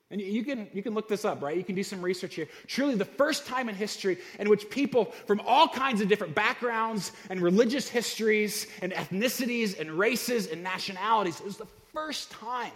And 0.09 0.21
you 0.21 0.45
can, 0.45 0.69
you 0.73 0.81
can 0.81 0.93
look 0.93 1.09
this 1.09 1.25
up, 1.25 1.41
right? 1.41 1.57
You 1.57 1.65
can 1.65 1.75
do 1.75 1.83
some 1.83 2.01
research 2.01 2.35
here. 2.35 2.47
Truly, 2.67 2.95
the 2.95 3.03
first 3.03 3.45
time 3.45 3.67
in 3.67 3.75
history 3.75 4.17
in 4.39 4.47
which 4.47 4.69
people 4.69 5.05
from 5.25 5.41
all 5.41 5.67
kinds 5.67 5.99
of 5.99 6.07
different 6.07 6.33
backgrounds 6.33 7.11
and 7.29 7.41
religious 7.41 7.89
histories 7.89 8.67
and 8.81 8.93
ethnicities 8.93 9.77
and 9.77 9.91
races 9.91 10.47
and 10.47 10.63
nationalities, 10.63 11.41
it 11.41 11.45
was 11.45 11.57
the 11.57 11.67
first 11.93 12.31
time 12.31 12.71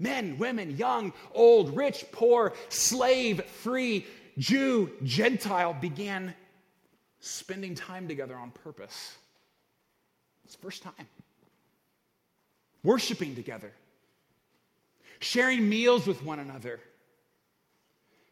men, 0.00 0.38
women, 0.38 0.76
young, 0.76 1.12
old, 1.34 1.76
rich, 1.76 2.06
poor, 2.10 2.54
slave, 2.70 3.44
free, 3.44 4.06
Jew, 4.38 4.90
Gentile 5.02 5.74
began 5.74 6.34
spending 7.20 7.74
time 7.74 8.08
together 8.08 8.36
on 8.36 8.50
purpose. 8.50 9.16
It's 10.44 10.56
the 10.56 10.62
first 10.62 10.82
time. 10.82 11.06
Worshiping 12.82 13.34
together, 13.34 13.72
sharing 15.20 15.68
meals 15.68 16.06
with 16.06 16.24
one 16.24 16.38
another, 16.38 16.80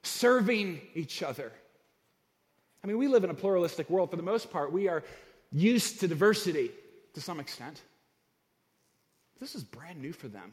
serving 0.02 0.80
each 0.94 1.22
other. 1.22 1.52
I 2.82 2.86
mean, 2.86 2.96
we 2.96 3.08
live 3.08 3.24
in 3.24 3.30
a 3.30 3.34
pluralistic 3.34 3.90
world. 3.90 4.10
For 4.10 4.16
the 4.16 4.22
most 4.22 4.50
part, 4.50 4.72
we 4.72 4.88
are 4.88 5.04
used 5.52 6.00
to 6.00 6.08
diversity 6.08 6.70
to 7.14 7.20
some 7.20 7.40
extent. 7.40 7.82
This 9.38 9.54
is 9.54 9.62
brand 9.62 10.00
new 10.00 10.12
for 10.12 10.28
them. 10.28 10.52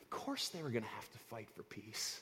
Of 0.00 0.10
course, 0.10 0.48
they 0.48 0.62
were 0.62 0.70
going 0.70 0.84
to 0.84 0.90
have 0.90 1.10
to 1.12 1.18
fight 1.18 1.48
for 1.56 1.62
peace. 1.64 2.20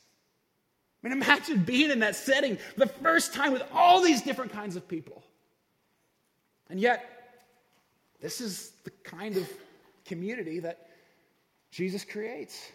I 1.02 1.08
mean, 1.08 1.12
imagine 1.12 1.62
being 1.62 1.90
in 1.90 2.00
that 2.00 2.16
setting 2.16 2.58
the 2.76 2.86
first 2.86 3.32
time 3.32 3.52
with 3.52 3.62
all 3.72 4.02
these 4.02 4.22
different 4.22 4.52
kinds 4.52 4.74
of 4.74 4.88
people. 4.88 5.22
And 6.68 6.80
yet, 6.80 7.04
this 8.20 8.40
is 8.40 8.72
the 8.84 8.90
kind 9.04 9.36
of 9.36 9.48
community 10.04 10.58
that 10.60 10.88
Jesus 11.70 12.04
creates. 12.04 12.70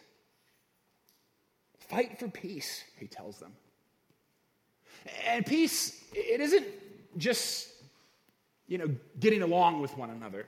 Fight 1.89 2.17
for 2.17 2.29
peace, 2.29 2.83
he 2.97 3.07
tells 3.07 3.39
them. 3.39 3.51
And 5.27 5.45
peace, 5.45 6.01
it 6.13 6.39
isn't 6.39 6.65
just, 7.17 7.67
you 8.67 8.77
know, 8.77 8.87
getting 9.19 9.41
along 9.41 9.81
with 9.81 9.97
one 9.97 10.09
another. 10.09 10.45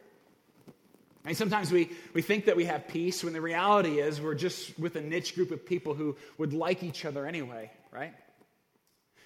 Mean, 1.26 1.36
sometimes 1.36 1.72
we, 1.72 1.90
we 2.14 2.22
think 2.22 2.46
that 2.46 2.56
we 2.56 2.66
have 2.66 2.88
peace 2.88 3.24
when 3.24 3.34
the 3.34 3.42
reality 3.42 4.00
is 4.00 4.22
we're 4.22 4.36
just 4.36 4.78
with 4.78 4.96
a 4.96 5.02
niche 5.02 5.34
group 5.34 5.50
of 5.50 5.66
people 5.66 5.96
who 5.96 6.16
would 6.38 6.54
like 6.54 6.84
each 6.84 7.04
other 7.04 7.26
anyway, 7.26 7.72
right? 7.92 8.14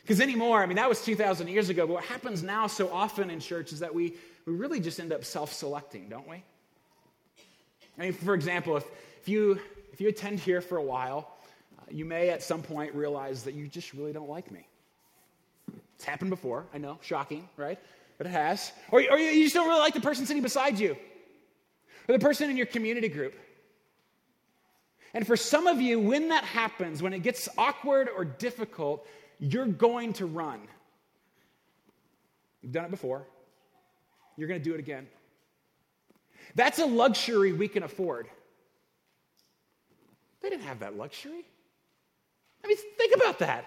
Because 0.02 0.22
anymore, 0.22 0.64
I 0.64 0.66
mean, 0.66 0.78
that 0.78 0.88
was 0.88 1.04
2,000 1.04 1.50
years 1.50 1.68
ago, 1.68 1.86
but 1.86 1.94
what 1.94 2.06
happens 2.06 2.42
now 2.42 2.68
so 2.68 2.90
often 2.90 3.30
in 3.30 3.42
church 3.42 3.74
is 3.74 3.80
that 3.80 3.94
we, 3.94 4.16
we 4.46 4.54
really 4.54 4.80
just 4.80 5.00
end 5.00 5.12
up 5.12 5.26
self 5.26 5.52
selecting, 5.52 6.08
don't 6.08 6.28
we? 6.28 6.42
I 7.98 8.02
mean, 8.02 8.14
for 8.14 8.34
example, 8.34 8.78
if, 8.78 8.86
if, 9.22 9.28
you, 9.28 9.60
if 9.92 10.00
you 10.00 10.08
attend 10.08 10.40
here 10.40 10.62
for 10.62 10.78
a 10.78 10.84
while, 10.84 11.36
uh, 11.78 11.84
you 11.92 12.06
may 12.06 12.30
at 12.30 12.42
some 12.42 12.62
point 12.62 12.96
realize 12.96 13.44
that 13.44 13.56
you 13.56 13.68
just 13.68 13.94
really 13.94 14.14
don't 14.14 14.30
like 14.30 14.50
me. 14.52 14.66
It's 15.96 16.06
happened 16.06 16.30
before, 16.30 16.66
I 16.74 16.78
know, 16.78 16.98
shocking, 17.02 17.50
right? 17.58 17.78
But 18.18 18.28
it 18.28 18.32
has. 18.32 18.72
Or, 18.90 19.02
or 19.12 19.18
you 19.18 19.44
just 19.44 19.54
don't 19.54 19.68
really 19.68 19.82
like 19.82 19.94
the 19.94 20.02
person 20.02 20.26
sitting 20.26 20.44
beside 20.44 20.80
you 20.80 20.96
or 22.10 22.14
the 22.14 22.20
person 22.20 22.50
in 22.50 22.58
your 22.58 22.66
community 22.66 23.08
group. 23.08 23.36
And 25.14 25.26
for 25.26 25.38
some 25.38 25.68
of 25.68 25.80
you, 25.80 26.00
when 26.00 26.30
that 26.30 26.44
happens, 26.44 27.02
when 27.02 27.14
it 27.14 27.20
gets 27.20 27.48
awkward 27.58 28.10
or 28.16 28.26
difficult, 28.26 29.08
you're 29.40 29.68
going 29.68 30.14
to 30.14 30.26
run. 30.26 30.60
You've 32.62 32.72
done 32.72 32.86
it 32.86 32.92
before, 32.92 33.26
you're 34.36 34.48
going 34.48 34.60
to 34.60 34.64
do 34.64 34.74
it 34.74 34.80
again. 34.80 35.08
That's 36.56 36.80
a 36.80 36.86
luxury 36.86 37.54
we 37.54 37.68
can 37.68 37.84
afford. 37.84 38.28
They 40.42 40.50
didn't 40.50 40.64
have 40.64 40.80
that 40.80 40.98
luxury. 40.98 41.46
I 42.64 42.68
mean, 42.68 42.78
think 42.98 43.16
about 43.16 43.40
that. 43.40 43.66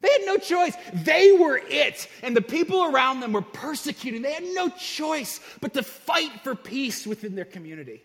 They 0.00 0.12
had 0.12 0.22
no 0.26 0.36
choice. 0.36 0.74
They 0.92 1.32
were 1.32 1.56
it. 1.56 2.08
And 2.22 2.36
the 2.36 2.42
people 2.42 2.84
around 2.84 3.20
them 3.20 3.32
were 3.32 3.42
persecuting. 3.42 4.22
They 4.22 4.32
had 4.32 4.44
no 4.44 4.68
choice 4.68 5.40
but 5.60 5.74
to 5.74 5.82
fight 5.82 6.32
for 6.42 6.54
peace 6.54 7.06
within 7.06 7.34
their 7.34 7.44
community. 7.44 8.02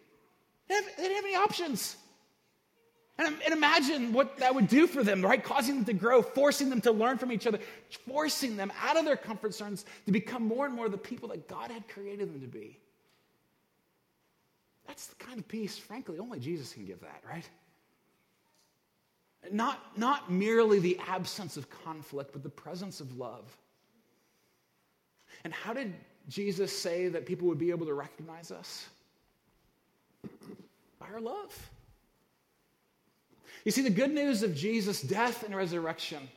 They, 0.67 0.79
didn't 0.97 1.15
have 1.15 1.25
any 1.25 1.35
options. 1.35 1.97
And, 3.17 3.35
imagine 3.51 4.13
what 4.13 4.37
that 4.37 4.55
would 4.55 4.67
do 4.67 4.87
for 4.87 5.03
them, 5.03 5.21
right? 5.21 5.43
Causing 5.43 5.75
them 5.75 5.85
to 5.85 5.93
grow, 5.93 6.21
forcing 6.21 6.69
them 6.69 6.81
to 6.81 6.91
learn 6.91 7.17
from 7.17 7.31
each 7.31 7.45
other, 7.45 7.59
forcing 8.07 8.55
them 8.55 8.71
out 8.81 8.97
of 8.97 9.05
their 9.05 9.17
comfort 9.17 9.53
zones 9.53 9.85
to 10.05 10.11
become 10.11 10.43
more 10.43 10.65
and 10.65 10.73
more 10.73 10.89
the 10.89 10.97
people 10.97 11.29
that 11.29 11.47
God 11.47 11.69
had 11.69 11.87
created 11.87 12.33
them 12.33 12.41
to 12.41 12.47
be. 12.47 12.79
That's 14.87 15.07
the 15.07 15.15
kind 15.15 15.39
of 15.39 15.47
peace, 15.47 15.77
frankly, 15.77 16.19
only 16.19 16.39
Jesus 16.39 16.73
can 16.73 16.85
give 16.85 17.01
that, 17.01 17.21
right? 17.27 17.47
Not, 19.49 19.79
not 19.97 20.31
merely 20.31 20.79
the 20.79 20.99
absence 21.07 21.57
of 21.57 21.69
conflict, 21.69 22.31
but 22.33 22.43
the 22.43 22.49
presence 22.49 23.01
of 23.01 23.17
love. 23.17 23.57
And 25.43 25.51
how 25.51 25.73
did 25.73 25.93
Jesus 26.29 26.75
say 26.77 27.07
that 27.07 27.25
people 27.25 27.47
would 27.47 27.57
be 27.57 27.71
able 27.71 27.87
to 27.87 27.93
recognize 27.93 28.51
us? 28.51 28.85
By 30.99 31.07
our 31.11 31.19
love. 31.19 31.69
You 33.65 33.71
see, 33.71 33.81
the 33.81 33.89
good 33.89 34.11
news 34.11 34.43
of 34.43 34.55
Jesus' 34.55 35.01
death 35.01 35.43
and 35.43 35.55
resurrection 35.55 36.29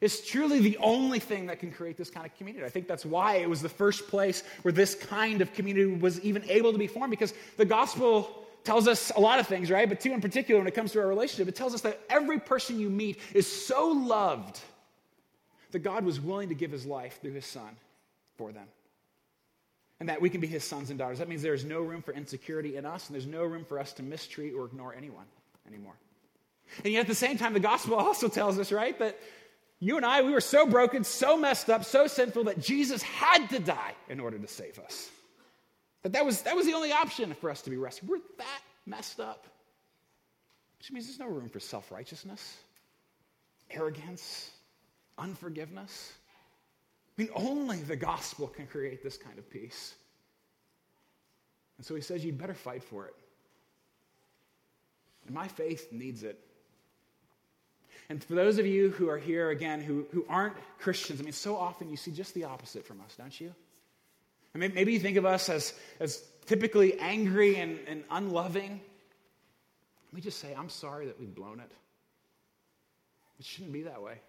is 0.00 0.22
truly 0.22 0.60
the 0.60 0.78
only 0.78 1.18
thing 1.18 1.46
that 1.46 1.60
can 1.60 1.70
create 1.70 1.96
this 1.96 2.08
kind 2.08 2.24
of 2.24 2.34
community. 2.36 2.64
I 2.64 2.70
think 2.70 2.88
that's 2.88 3.04
why 3.04 3.36
it 3.36 3.50
was 3.50 3.60
the 3.60 3.68
first 3.68 4.08
place 4.08 4.42
where 4.62 4.72
this 4.72 4.94
kind 4.94 5.42
of 5.42 5.52
community 5.52 5.86
was 5.86 6.20
even 6.20 6.48
able 6.48 6.72
to 6.72 6.78
be 6.78 6.86
formed, 6.86 7.10
because 7.10 7.34
the 7.58 7.64
gospel 7.66 8.46
tells 8.68 8.86
us 8.86 9.10
a 9.16 9.20
lot 9.20 9.40
of 9.40 9.46
things, 9.46 9.70
right? 9.70 9.88
But 9.88 9.98
two 9.98 10.12
in 10.12 10.20
particular, 10.20 10.60
when 10.60 10.68
it 10.68 10.74
comes 10.74 10.92
to 10.92 11.00
our 11.00 11.06
relationship, 11.06 11.48
it 11.48 11.56
tells 11.56 11.72
us 11.72 11.80
that 11.80 11.98
every 12.10 12.38
person 12.38 12.78
you 12.78 12.90
meet 12.90 13.18
is 13.32 13.50
so 13.50 13.88
loved 13.88 14.60
that 15.70 15.78
God 15.78 16.04
was 16.04 16.20
willing 16.20 16.50
to 16.50 16.54
give 16.54 16.70
his 16.70 16.84
life 16.84 17.18
through 17.22 17.32
his 17.32 17.46
son 17.46 17.70
for 18.36 18.52
them. 18.52 18.66
And 20.00 20.10
that 20.10 20.20
we 20.20 20.28
can 20.28 20.42
be 20.42 20.46
his 20.46 20.64
sons 20.64 20.90
and 20.90 20.98
daughters. 20.98 21.18
That 21.18 21.30
means 21.30 21.40
there 21.40 21.54
is 21.54 21.64
no 21.64 21.80
room 21.80 22.02
for 22.02 22.12
insecurity 22.12 22.76
in 22.76 22.84
us, 22.84 23.06
and 23.06 23.14
there's 23.14 23.26
no 23.26 23.42
room 23.42 23.64
for 23.64 23.78
us 23.78 23.94
to 23.94 24.02
mistreat 24.02 24.52
or 24.54 24.66
ignore 24.66 24.94
anyone 24.94 25.24
anymore. 25.66 25.94
And 26.84 26.92
yet 26.92 27.00
at 27.00 27.06
the 27.06 27.14
same 27.14 27.38
time, 27.38 27.54
the 27.54 27.60
gospel 27.60 27.94
also 28.06 28.28
tells 28.28 28.58
us, 28.58 28.70
right, 28.70 28.98
that 28.98 29.18
you 29.80 29.96
and 29.96 30.04
I, 30.04 30.20
we 30.20 30.32
were 30.32 30.42
so 30.42 30.66
broken, 30.66 31.04
so 31.04 31.38
messed 31.38 31.70
up, 31.70 31.86
so 31.86 32.06
sinful 32.06 32.44
that 32.44 32.60
Jesus 32.60 33.00
had 33.00 33.48
to 33.48 33.60
die 33.60 33.94
in 34.10 34.20
order 34.20 34.38
to 34.38 34.46
save 34.46 34.78
us. 34.78 35.08
That 36.02 36.12
that 36.12 36.24
was, 36.24 36.42
that 36.42 36.54
was 36.54 36.66
the 36.66 36.74
only 36.74 36.92
option 36.92 37.34
for 37.34 37.50
us 37.50 37.62
to 37.62 37.70
be 37.70 37.76
rescued. 37.76 38.10
We're 38.10 38.20
that 38.38 38.60
messed 38.86 39.20
up. 39.20 39.46
Which 40.78 40.92
means 40.92 41.06
there's 41.06 41.18
no 41.18 41.26
room 41.26 41.48
for 41.48 41.60
self 41.60 41.90
righteousness, 41.90 42.56
arrogance, 43.70 44.50
unforgiveness. 45.18 46.12
I 47.18 47.22
mean, 47.22 47.30
only 47.34 47.78
the 47.78 47.96
gospel 47.96 48.46
can 48.46 48.66
create 48.66 49.02
this 49.02 49.16
kind 49.16 49.38
of 49.38 49.50
peace. 49.50 49.94
And 51.76 51.86
so 51.86 51.94
he 51.94 52.00
says, 52.00 52.24
You'd 52.24 52.38
better 52.38 52.54
fight 52.54 52.84
for 52.84 53.06
it. 53.06 53.14
And 55.26 55.34
my 55.34 55.48
faith 55.48 55.92
needs 55.92 56.22
it. 56.22 56.38
And 58.08 58.22
for 58.22 58.34
those 58.34 58.58
of 58.58 58.66
you 58.66 58.90
who 58.90 59.10
are 59.10 59.18
here 59.18 59.50
again 59.50 59.80
who, 59.80 60.06
who 60.12 60.24
aren't 60.28 60.54
Christians, 60.78 61.20
I 61.20 61.24
mean, 61.24 61.32
so 61.32 61.56
often 61.56 61.90
you 61.90 61.96
see 61.96 62.10
just 62.10 62.32
the 62.34 62.44
opposite 62.44 62.86
from 62.86 63.00
us, 63.02 63.16
don't 63.16 63.38
you? 63.38 63.54
Maybe 64.58 64.92
you 64.92 65.00
think 65.00 65.16
of 65.16 65.24
us 65.24 65.48
as, 65.48 65.74
as 66.00 66.22
typically 66.46 66.98
angry 66.98 67.56
and, 67.56 67.78
and 67.86 68.04
unloving. 68.10 68.80
Let 70.06 70.14
me 70.14 70.20
just 70.20 70.40
say, 70.40 70.54
I'm 70.56 70.68
sorry 70.68 71.06
that 71.06 71.20
we've 71.20 71.34
blown 71.34 71.60
it. 71.60 71.70
It 73.38 73.44
shouldn't 73.44 73.72
be 73.72 73.82
that 73.82 74.02
way. 74.02 74.20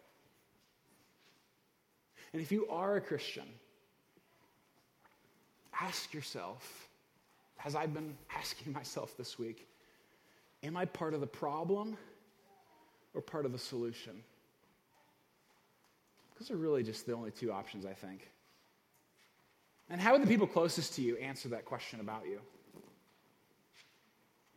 And 2.34 2.42
if 2.42 2.52
you 2.52 2.68
are 2.70 2.98
a 2.98 3.02
Christian, 3.02 3.46
ask 5.82 6.14
yourself, 6.14 6.90
as 7.66 7.76
I've 7.76 7.94
been 7.94 8.16
asking 8.36 8.74
myself 8.80 9.18
this 9.18 9.40
week, 9.40 9.68
am 10.64 10.78
I 10.78 10.86
part 10.86 11.14
of 11.14 11.22
the 11.22 11.28
problem 11.28 11.98
or 13.14 13.22
part 13.22 13.46
of 13.46 13.52
the 13.52 13.58
solution? 13.58 14.22
Those 16.40 16.52
are 16.52 16.58
really 16.58 16.84
just 16.84 17.06
the 17.06 17.14
only 17.14 17.32
two 17.32 17.52
options, 17.52 17.86
I 17.86 17.94
think. 17.94 18.30
And 19.90 20.00
how 20.00 20.14
would 20.14 20.22
the 20.22 20.28
people 20.28 20.48
closest 20.48 20.96
to 20.96 21.02
you 21.02 21.18
answer 21.18 21.50
that 21.50 21.66
question 21.66 22.00
about 22.00 22.26
you? 22.26 22.40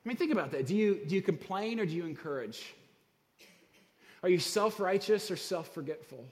I 0.05 0.09
mean, 0.09 0.17
think 0.17 0.33
about 0.33 0.51
that. 0.51 0.67
Do 0.67 0.75
you, 0.75 1.01
do 1.07 1.15
you 1.15 1.23
complain 1.23 1.79
or 1.81 1.87
do 1.87 1.93
you 1.93 2.05
encourage? 2.05 2.75
Are 4.23 4.29
you 4.29 4.39
self 4.39 4.81
righteous 4.81 5.31
or 5.31 5.37
self 5.37 5.73
forgetful? 5.73 6.25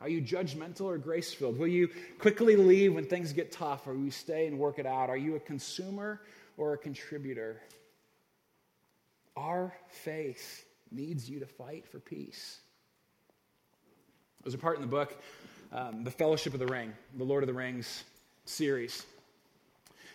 Are 0.00 0.08
you 0.08 0.20
judgmental 0.20 0.82
or 0.82 0.98
grace 0.98 1.32
filled? 1.32 1.58
Will 1.58 1.66
you 1.66 1.88
quickly 2.18 2.56
leave 2.56 2.94
when 2.94 3.06
things 3.06 3.32
get 3.32 3.52
tough, 3.52 3.86
or 3.86 3.94
will 3.94 4.04
you 4.04 4.10
stay 4.10 4.46
and 4.46 4.58
work 4.58 4.78
it 4.78 4.86
out? 4.86 5.08
Are 5.08 5.16
you 5.16 5.36
a 5.36 5.40
consumer 5.40 6.20
or 6.56 6.74
a 6.74 6.78
contributor? 6.78 7.62
Our 9.36 9.72
faith 9.88 10.66
needs 10.90 11.28
you 11.30 11.40
to 11.40 11.46
fight 11.46 11.86
for 11.86 11.98
peace. 11.98 12.60
There's 14.42 14.54
a 14.54 14.58
part 14.58 14.76
in 14.76 14.82
the 14.82 14.88
book, 14.88 15.18
um, 15.74 16.04
The 16.04 16.10
Fellowship 16.10 16.54
of 16.54 16.60
the 16.60 16.66
Ring, 16.66 16.92
the 17.16 17.24
Lord 17.24 17.42
of 17.42 17.48
the 17.48 17.52
Rings 17.52 18.04
series, 18.44 19.04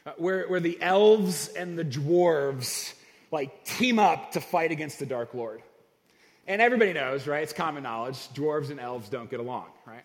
uh, 0.05 0.11
where, 0.17 0.47
where 0.47 0.59
the 0.59 0.81
elves 0.81 1.49
and 1.49 1.77
the 1.77 1.83
dwarves 1.83 2.93
like 3.31 3.65
team 3.65 3.99
up 3.99 4.31
to 4.31 4.41
fight 4.41 4.71
against 4.71 4.99
the 4.99 5.05
Dark 5.05 5.33
Lord. 5.33 5.61
And 6.47 6.61
everybody 6.61 6.93
knows, 6.93 7.27
right? 7.27 7.43
It's 7.43 7.53
common 7.53 7.83
knowledge. 7.83 8.15
Dwarves 8.29 8.71
and 8.71 8.79
elves 8.79 9.09
don't 9.09 9.29
get 9.29 9.39
along, 9.39 9.65
right? 9.85 10.03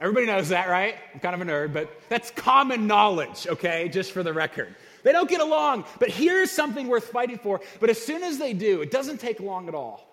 Everybody 0.00 0.26
knows 0.26 0.48
that, 0.50 0.68
right? 0.68 0.96
I'm 1.14 1.20
kind 1.20 1.34
of 1.34 1.40
a 1.40 1.44
nerd, 1.44 1.72
but 1.72 1.88
that's 2.08 2.30
common 2.32 2.86
knowledge, 2.86 3.46
okay? 3.46 3.88
Just 3.88 4.12
for 4.12 4.22
the 4.22 4.32
record. 4.32 4.74
They 5.04 5.12
don't 5.12 5.30
get 5.30 5.40
along, 5.40 5.84
but 5.98 6.10
here's 6.10 6.50
something 6.50 6.88
worth 6.88 7.04
fighting 7.04 7.38
for. 7.38 7.60
But 7.80 7.88
as 7.88 8.04
soon 8.04 8.22
as 8.22 8.38
they 8.38 8.52
do, 8.52 8.82
it 8.82 8.90
doesn't 8.90 9.18
take 9.18 9.40
long 9.40 9.68
at 9.68 9.74
all 9.74 10.11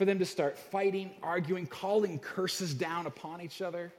for 0.00 0.06
them 0.06 0.18
to 0.18 0.24
start 0.24 0.56
fighting, 0.58 1.10
arguing, 1.22 1.66
calling 1.66 2.18
curses 2.18 2.72
down 2.72 3.04
upon 3.04 3.42
each 3.42 3.60
other. 3.60 3.92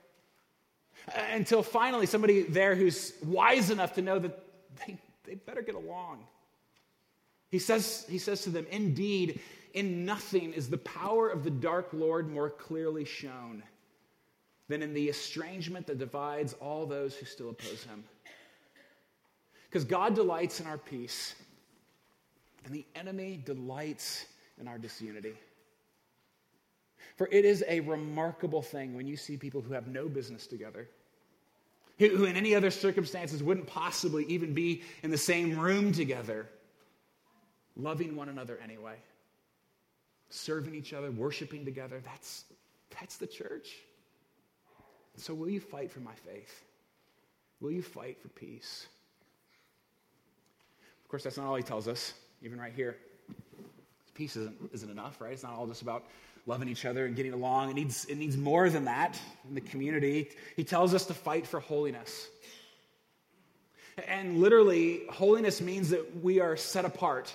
Uh, 1.08 1.22
until 1.34 1.62
finally, 1.62 2.08
somebody 2.08 2.42
there 2.42 2.74
who's 2.74 3.14
wise 3.24 3.70
enough 3.70 3.94
to 3.94 4.02
know 4.02 4.18
that 4.18 4.36
they, 4.80 4.98
they 5.26 5.36
better 5.36 5.62
get 5.62 5.76
along. 5.76 6.26
He 7.52 7.60
says, 7.60 8.04
he 8.10 8.18
says 8.18 8.42
to 8.46 8.50
them, 8.50 8.66
Indeed, 8.72 9.42
in 9.76 10.04
nothing 10.04 10.54
is 10.54 10.72
the 10.72 10.80
power 10.80 11.30
of 11.30 11.44
the 11.44 11.52
dark 11.52 11.90
Lord 11.94 12.28
more 12.28 12.50
clearly 12.50 13.06
shown 13.06 13.62
than 14.70 14.82
in 14.82 14.96
the 14.96 15.08
estrangement 15.08 15.86
that 15.86 16.00
divides 16.00 16.54
all 16.54 16.88
those 16.88 17.14
who 17.16 17.28
still 17.28 17.52
oppose 17.52 17.84
him. 17.84 18.04
Because 19.70 19.84
God 19.84 20.16
delights 20.16 20.62
in 20.62 20.66
our 20.66 20.80
peace, 20.80 21.36
and 22.66 22.74
the 22.74 22.88
enemy 22.96 23.40
delights 23.46 24.26
in 24.60 24.68
our 24.68 24.80
disunity. 24.80 25.36
For 27.22 27.30
it 27.30 27.46
is 27.46 27.64
a 27.68 27.82
remarkable 27.82 28.64
thing 28.64 28.96
when 28.96 29.06
you 29.06 29.16
see 29.16 29.38
people 29.38 29.62
who 29.62 29.76
have 29.76 29.86
no 29.86 30.10
business 30.10 30.48
together, 30.48 30.90
who 32.00 32.26
in 32.26 32.36
any 32.36 32.56
other 32.56 32.72
circumstances 32.72 33.44
wouldn't 33.44 33.68
possibly 33.68 34.26
even 34.26 34.56
be 34.56 34.82
in 35.04 35.12
the 35.12 35.20
same 35.20 35.56
room 35.60 35.94
together, 35.94 36.50
loving 37.78 38.16
one 38.16 38.28
another 38.28 38.58
anyway 38.64 38.96
serving 40.32 40.74
each 40.74 40.94
other, 40.94 41.12
worshiping 41.12 41.64
together. 41.64 42.02
That's, 42.04 42.46
that's 43.00 43.18
the 43.18 43.28
church. 43.28 43.70
So, 45.16 45.36
will 45.36 45.50
you 45.50 45.60
fight 45.60 45.92
for 45.92 46.00
my 46.00 46.16
faith? 46.16 46.64
Will 47.60 47.72
you 47.72 47.84
fight 47.84 48.20
for 48.20 48.30
peace? 48.30 48.88
Of 51.04 51.08
course, 51.08 51.24
that's 51.24 51.38
not 51.38 51.46
all 51.46 51.56
he 51.56 51.62
tells 51.62 51.88
us, 51.88 52.16
even 52.42 52.60
right 52.60 52.74
here. 52.74 52.98
Peace 54.16 54.36
isn't, 54.36 54.56
isn't 54.74 54.90
enough, 54.90 55.22
right? 55.22 55.34
It's 55.34 55.44
not 55.44 55.54
all 55.54 55.68
just 55.68 55.84
about 55.84 56.06
loving 56.46 56.68
each 56.70 56.86
other 56.86 57.06
and 57.06 57.16
getting 57.16 57.34
along. 57.34 57.70
It 57.70 57.74
needs, 57.76 58.06
it 58.06 58.18
needs 58.18 58.38
more 58.38 58.70
than 58.70 58.86
that 58.86 59.20
in 59.48 59.56
the 59.56 59.62
community. 59.62 60.30
He 60.56 60.64
tells 60.64 60.94
us 60.94 61.06
to 61.08 61.14
fight 61.14 61.48
for 61.48 61.60
holiness. 61.60 62.28
And 64.08 64.40
literally, 64.40 65.02
holiness 65.10 65.62
means 65.62 65.90
that 65.90 66.24
we 66.24 66.40
are 66.40 66.58
set 66.58 66.86
apart 66.86 67.34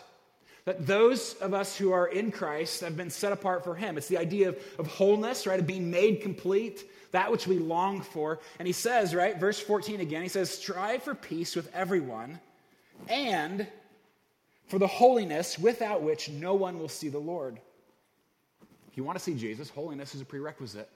that 0.66 0.84
those 0.84 1.34
of 1.34 1.54
us 1.54 1.76
who 1.76 1.92
are 1.92 2.08
in 2.08 2.32
Christ 2.32 2.80
have 2.80 2.96
been 2.96 3.08
set 3.08 3.32
apart 3.32 3.62
for 3.62 3.74
Him. 3.74 3.96
It's 3.96 4.08
the 4.08 4.18
idea 4.18 4.50
of, 4.50 4.58
of 4.78 4.88
wholeness, 4.88 5.46
right? 5.46 5.60
Of 5.60 5.66
being 5.66 5.90
made 5.90 6.20
complete, 6.20 6.84
that 7.12 7.30
which 7.30 7.46
we 7.46 7.58
long 7.58 8.02
for. 8.02 8.40
And 8.58 8.66
He 8.66 8.72
says, 8.72 9.14
right, 9.14 9.38
verse 9.38 9.60
14 9.60 10.00
again, 10.00 10.22
He 10.22 10.28
says, 10.28 10.50
strive 10.50 11.04
for 11.04 11.14
peace 11.14 11.54
with 11.54 11.72
everyone 11.72 12.40
and 13.08 13.66
for 14.66 14.80
the 14.80 14.88
holiness 14.88 15.56
without 15.56 16.02
which 16.02 16.28
no 16.28 16.54
one 16.54 16.80
will 16.80 16.88
see 16.88 17.08
the 17.08 17.18
Lord. 17.18 17.60
You 18.96 19.04
want 19.04 19.18
to 19.18 19.22
see 19.22 19.34
Jesus, 19.34 19.70
holiness 19.70 20.14
is 20.14 20.22
a 20.22 20.24
prerequisite. 20.24 20.88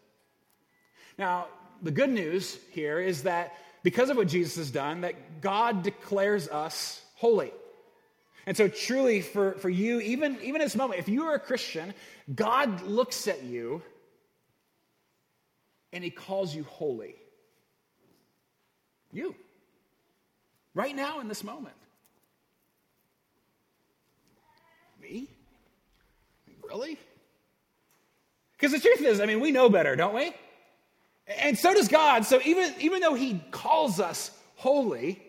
Now, 1.18 1.46
the 1.82 1.90
good 1.90 2.10
news 2.10 2.58
here 2.72 2.98
is 2.98 3.24
that 3.24 3.54
because 3.82 4.08
of 4.10 4.16
what 4.16 4.26
Jesus 4.26 4.56
has 4.56 4.70
done, 4.70 5.02
that 5.02 5.40
God 5.40 5.82
declares 5.82 6.48
us 6.48 7.02
holy. 7.14 7.52
And 8.46 8.56
so, 8.56 8.68
truly, 8.68 9.20
for, 9.20 9.52
for 9.52 9.68
you, 9.68 10.00
even, 10.00 10.38
even 10.40 10.56
in 10.56 10.66
this 10.66 10.74
moment, 10.74 10.98
if 10.98 11.08
you 11.08 11.24
are 11.24 11.34
a 11.34 11.38
Christian, 11.38 11.92
God 12.34 12.82
looks 12.82 13.28
at 13.28 13.44
you 13.44 13.82
and 15.92 16.02
he 16.02 16.10
calls 16.10 16.54
you 16.54 16.64
holy. 16.64 17.16
You. 19.12 19.34
Right 20.74 20.96
now, 20.96 21.20
in 21.20 21.28
this 21.28 21.44
moment. 21.44 21.74
Me? 25.02 25.28
Really? 26.62 26.98
Because 28.60 28.72
the 28.72 28.80
truth 28.80 29.00
is, 29.00 29.20
I 29.20 29.26
mean, 29.26 29.40
we 29.40 29.52
know 29.52 29.70
better, 29.70 29.96
don't 29.96 30.14
we? 30.14 30.34
And 31.26 31.58
so 31.58 31.72
does 31.72 31.88
God. 31.88 32.26
So 32.26 32.40
even, 32.44 32.74
even 32.78 33.00
though 33.00 33.14
he 33.14 33.42
calls 33.50 34.00
us 34.00 34.30
holy, 34.56 35.22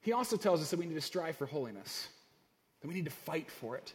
he 0.00 0.12
also 0.12 0.36
tells 0.36 0.60
us 0.60 0.70
that 0.70 0.78
we 0.78 0.86
need 0.86 0.94
to 0.94 1.00
strive 1.00 1.36
for 1.36 1.46
holiness, 1.46 2.06
that 2.80 2.88
we 2.88 2.94
need 2.94 3.06
to 3.06 3.10
fight 3.10 3.50
for 3.50 3.76
it. 3.76 3.92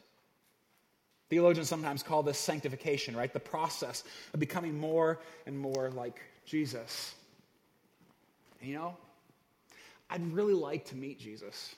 Theologians 1.29 1.69
sometimes 1.69 2.03
call 2.03 2.23
this 2.23 2.37
sanctification, 2.37 3.15
right? 3.15 3.31
The 3.31 3.39
process 3.39 4.03
of 4.33 4.39
becoming 4.41 4.77
more 4.77 5.19
and 5.45 5.57
more 5.57 5.89
like 5.91 6.19
Jesus. 6.45 7.15
And 8.59 8.69
you 8.69 8.75
know, 8.75 8.97
I'd 10.09 10.33
really 10.33 10.55
like 10.55 10.85
to 10.85 10.95
meet 10.95 11.19
Jesus. 11.19 11.75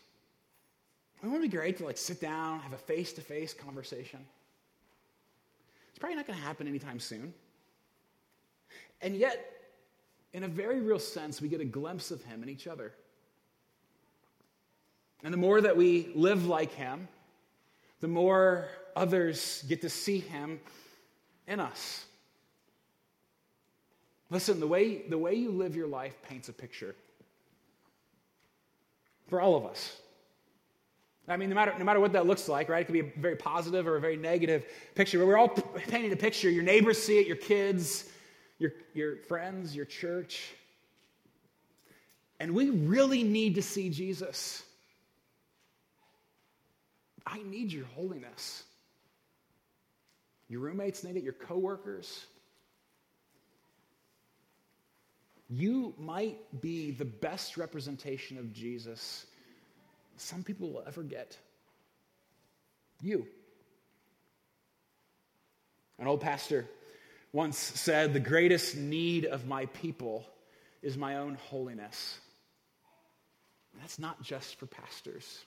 Wouldn't 1.21 1.43
It 1.43 1.51
be 1.51 1.55
great 1.55 1.77
to 1.77 1.85
like 1.85 1.97
sit 1.97 2.19
down, 2.19 2.61
have 2.61 2.73
a 2.73 2.77
face-to-face 2.77 3.53
conversation. 3.53 4.25
Probably 6.01 6.15
not 6.15 6.25
going 6.25 6.39
to 6.39 6.43
happen 6.43 6.67
anytime 6.67 6.99
soon. 6.99 7.31
And 9.03 9.15
yet, 9.15 9.39
in 10.33 10.43
a 10.43 10.47
very 10.47 10.81
real 10.81 10.97
sense, 10.97 11.39
we 11.39 11.47
get 11.47 11.61
a 11.61 11.65
glimpse 11.65 12.09
of 12.09 12.23
him 12.23 12.41
in 12.41 12.49
each 12.49 12.65
other. 12.65 12.91
And 15.23 15.31
the 15.31 15.37
more 15.37 15.61
that 15.61 15.77
we 15.77 16.11
live 16.15 16.47
like 16.47 16.73
him, 16.73 17.07
the 17.99 18.07
more 18.07 18.67
others 18.95 19.63
get 19.67 19.81
to 19.81 19.89
see 19.89 20.17
him 20.17 20.59
in 21.45 21.59
us. 21.59 22.03
Listen, 24.31 24.59
the 24.59 24.67
way, 24.67 25.03
the 25.07 25.19
way 25.19 25.35
you 25.35 25.51
live 25.51 25.75
your 25.75 25.87
life 25.87 26.15
paints 26.27 26.49
a 26.49 26.53
picture 26.53 26.95
for 29.27 29.39
all 29.39 29.55
of 29.55 29.67
us. 29.67 29.97
I 31.27 31.37
mean, 31.37 31.49
no 31.49 31.55
matter, 31.55 31.73
no 31.77 31.85
matter 31.85 31.99
what 31.99 32.13
that 32.13 32.25
looks 32.25 32.49
like, 32.49 32.67
right? 32.67 32.81
It 32.81 32.85
could 32.85 32.93
be 32.93 32.99
a 32.99 33.11
very 33.19 33.35
positive 33.35 33.87
or 33.87 33.95
a 33.95 34.01
very 34.01 34.17
negative 34.17 34.65
picture, 34.95 35.19
but 35.19 35.27
we're 35.27 35.37
all 35.37 35.49
painting 35.49 36.11
a 36.11 36.15
picture. 36.15 36.49
Your 36.49 36.63
neighbors 36.63 37.01
see 37.01 37.19
it, 37.19 37.27
your 37.27 37.35
kids, 37.35 38.09
your, 38.57 38.71
your 38.93 39.17
friends, 39.17 39.75
your 39.75 39.85
church. 39.85 40.53
And 42.39 42.53
we 42.53 42.71
really 42.71 43.23
need 43.23 43.55
to 43.55 43.61
see 43.61 43.89
Jesus. 43.89 44.63
I 47.25 47.43
need 47.43 47.71
your 47.71 47.85
holiness. 47.85 48.63
Your 50.49 50.61
roommates 50.61 51.03
need 51.03 51.15
it, 51.15 51.23
your 51.23 51.33
coworkers. 51.33 52.25
You 55.49 55.93
might 55.97 56.61
be 56.61 56.91
the 56.91 57.05
best 57.05 57.57
representation 57.57 58.37
of 58.37 58.51
Jesus 58.51 59.27
some 60.21 60.43
people 60.43 60.71
will 60.71 60.83
ever 60.85 61.03
get. 61.03 61.37
You. 63.01 63.27
An 65.99 66.07
old 66.07 66.21
pastor 66.21 66.67
once 67.33 67.57
said, 67.57 68.13
The 68.13 68.19
greatest 68.19 68.75
need 68.75 69.25
of 69.25 69.47
my 69.47 69.65
people 69.67 70.25
is 70.81 70.97
my 70.97 71.17
own 71.17 71.35
holiness. 71.49 72.19
That's 73.79 73.99
not 73.99 74.21
just 74.21 74.55
for 74.55 74.65
pastors. 74.65 75.39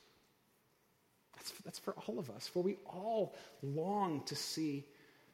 That's, 1.36 1.52
that's 1.64 1.78
for 1.78 1.94
all 2.06 2.18
of 2.18 2.30
us, 2.30 2.46
for 2.46 2.62
we 2.62 2.76
all 2.86 3.34
long 3.62 4.22
to 4.26 4.34
see 4.34 4.84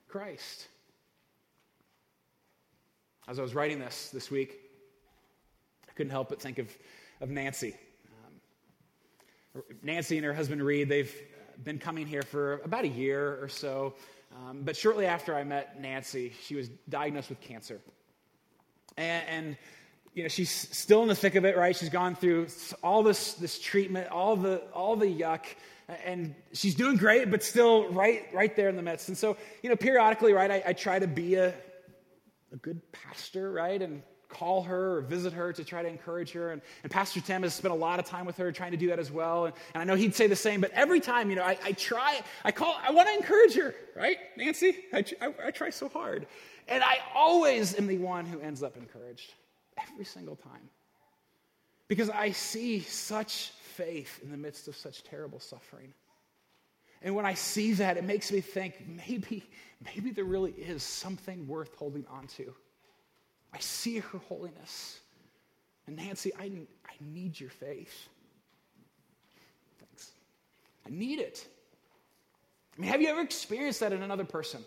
Christ. 0.08 0.68
As 3.28 3.38
I 3.38 3.42
was 3.42 3.54
writing 3.54 3.78
this 3.78 4.10
this 4.10 4.30
week, 4.30 4.58
I 5.88 5.92
couldn't 5.92 6.10
help 6.10 6.28
but 6.30 6.42
think 6.42 6.58
of, 6.58 6.68
of 7.20 7.30
Nancy. 7.30 7.76
Nancy 9.82 10.16
and 10.16 10.24
her 10.24 10.34
husband 10.34 10.62
Reed, 10.62 10.88
they've 10.88 11.14
been 11.62 11.78
coming 11.78 12.06
here 12.06 12.22
for 12.22 12.60
about 12.64 12.84
a 12.84 12.88
year 12.88 13.38
or 13.42 13.48
so. 13.48 13.94
Um, 14.36 14.62
but 14.62 14.76
shortly 14.76 15.06
after 15.06 15.34
I 15.34 15.44
met 15.44 15.80
Nancy, 15.80 16.32
she 16.44 16.54
was 16.54 16.68
diagnosed 16.88 17.30
with 17.30 17.40
cancer. 17.40 17.80
And, 18.96 19.24
and 19.28 19.56
you 20.14 20.22
know, 20.22 20.28
she's 20.28 20.50
still 20.50 21.02
in 21.02 21.08
the 21.08 21.14
thick 21.14 21.34
of 21.34 21.44
it, 21.44 21.56
right? 21.56 21.74
She's 21.74 21.88
gone 21.88 22.14
through 22.14 22.48
all 22.82 23.02
this, 23.02 23.34
this 23.34 23.58
treatment, 23.58 24.08
all 24.08 24.36
the, 24.36 24.58
all 24.72 24.96
the 24.96 25.06
yuck, 25.06 25.44
and 26.04 26.34
she's 26.52 26.74
doing 26.74 26.96
great, 26.96 27.30
but 27.30 27.42
still 27.42 27.88
right, 27.92 28.26
right 28.32 28.54
there 28.54 28.68
in 28.68 28.76
the 28.76 28.82
midst. 28.82 29.08
And 29.08 29.18
so, 29.18 29.36
you 29.62 29.70
know, 29.70 29.76
periodically, 29.76 30.32
right, 30.32 30.50
I, 30.50 30.62
I 30.66 30.72
try 30.72 30.98
to 30.98 31.06
be 31.06 31.34
a, 31.34 31.54
a 32.52 32.56
good 32.56 32.80
pastor, 32.92 33.50
right? 33.50 33.80
And 33.80 34.02
call 34.30 34.62
her 34.62 34.96
or 34.96 35.00
visit 35.02 35.32
her 35.32 35.52
to 35.52 35.64
try 35.64 35.82
to 35.82 35.88
encourage 35.88 36.32
her. 36.32 36.52
And, 36.52 36.62
and 36.82 36.90
Pastor 36.90 37.20
Tim 37.20 37.42
has 37.42 37.54
spent 37.54 37.72
a 37.72 37.76
lot 37.76 37.98
of 37.98 38.06
time 38.06 38.24
with 38.24 38.36
her 38.38 38.50
trying 38.52 38.70
to 38.70 38.76
do 38.76 38.88
that 38.88 38.98
as 38.98 39.10
well. 39.10 39.46
And, 39.46 39.54
and 39.74 39.82
I 39.82 39.84
know 39.84 39.96
he'd 39.96 40.14
say 40.14 40.26
the 40.26 40.36
same, 40.36 40.60
but 40.60 40.70
every 40.70 41.00
time, 41.00 41.30
you 41.30 41.36
know, 41.36 41.42
I, 41.42 41.58
I 41.62 41.72
try, 41.72 42.20
I 42.44 42.52
call, 42.52 42.78
I 42.82 42.92
want 42.92 43.08
to 43.08 43.14
encourage 43.14 43.54
her, 43.56 43.74
right, 43.94 44.16
Nancy? 44.36 44.76
I, 44.92 45.04
I, 45.20 45.34
I 45.46 45.50
try 45.50 45.70
so 45.70 45.88
hard. 45.88 46.26
And 46.68 46.82
I 46.82 46.98
always 47.14 47.76
am 47.78 47.86
the 47.86 47.98
one 47.98 48.24
who 48.24 48.40
ends 48.40 48.62
up 48.62 48.76
encouraged, 48.76 49.34
every 49.92 50.04
single 50.04 50.36
time. 50.36 50.70
Because 51.88 52.08
I 52.08 52.30
see 52.30 52.80
such 52.80 53.50
faith 53.62 54.20
in 54.22 54.30
the 54.30 54.36
midst 54.36 54.68
of 54.68 54.76
such 54.76 55.02
terrible 55.02 55.40
suffering. 55.40 55.92
And 57.02 57.14
when 57.14 57.26
I 57.26 57.34
see 57.34 57.72
that, 57.74 57.96
it 57.96 58.04
makes 58.04 58.30
me 58.30 58.40
think 58.40 58.74
maybe, 58.86 59.42
maybe 59.84 60.10
there 60.10 60.24
really 60.24 60.52
is 60.52 60.82
something 60.82 61.48
worth 61.48 61.74
holding 61.76 62.06
on 62.08 62.26
to. 62.36 62.54
I 63.52 63.58
see 63.58 63.98
her 63.98 64.18
holiness. 64.28 65.00
And 65.86 65.96
Nancy, 65.96 66.32
I, 66.38 66.44
I 66.44 66.94
need 67.00 67.38
your 67.38 67.50
faith. 67.50 68.08
Thanks. 69.78 70.12
I 70.86 70.90
need 70.90 71.18
it. 71.18 71.46
I 72.76 72.80
mean, 72.80 72.90
have 72.90 73.02
you 73.02 73.08
ever 73.08 73.20
experienced 73.20 73.80
that 73.80 73.92
in 73.92 74.02
another 74.02 74.24
person? 74.24 74.64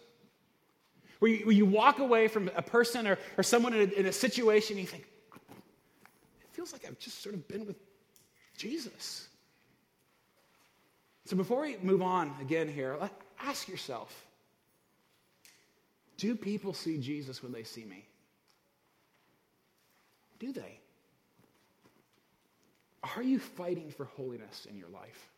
Where 1.20 1.32
you, 1.32 1.46
where 1.46 1.56
you 1.56 1.66
walk 1.66 2.00
away 2.00 2.28
from 2.28 2.52
a 2.56 2.62
person 2.62 3.08
or, 3.08 3.18
or 3.38 3.44
someone 3.44 3.74
in 3.74 3.90
a, 3.90 3.94
in 3.94 4.06
a 4.08 4.12
situation, 4.12 4.78
and 4.78 4.82
you 4.82 4.88
think, 4.88 5.04
it 5.34 6.50
feels 6.52 6.74
like 6.74 6.86
I've 6.86 7.00
just 7.00 7.24
sort 7.24 7.36
of 7.36 7.48
been 7.48 7.66
with 7.66 7.78
Jesus. 8.58 9.30
So 11.26 11.38
before 11.38 11.62
we 11.62 11.78
move 11.82 12.02
on 12.02 12.34
again 12.42 12.68
here, 12.68 12.98
ask 13.40 13.68
yourself 13.68 14.26
do 16.18 16.36
people 16.36 16.74
see 16.74 17.00
Jesus 17.00 17.42
when 17.42 17.52
they 17.52 17.64
see 17.64 17.86
me? 17.86 18.06
Do 20.44 20.52
they? 20.52 20.78
Are 23.16 23.24
you 23.24 23.40
fighting 23.40 23.92
for 23.92 24.04
holiness 24.04 24.68
in 24.70 24.78
your 24.78 24.90
life? 24.90 25.30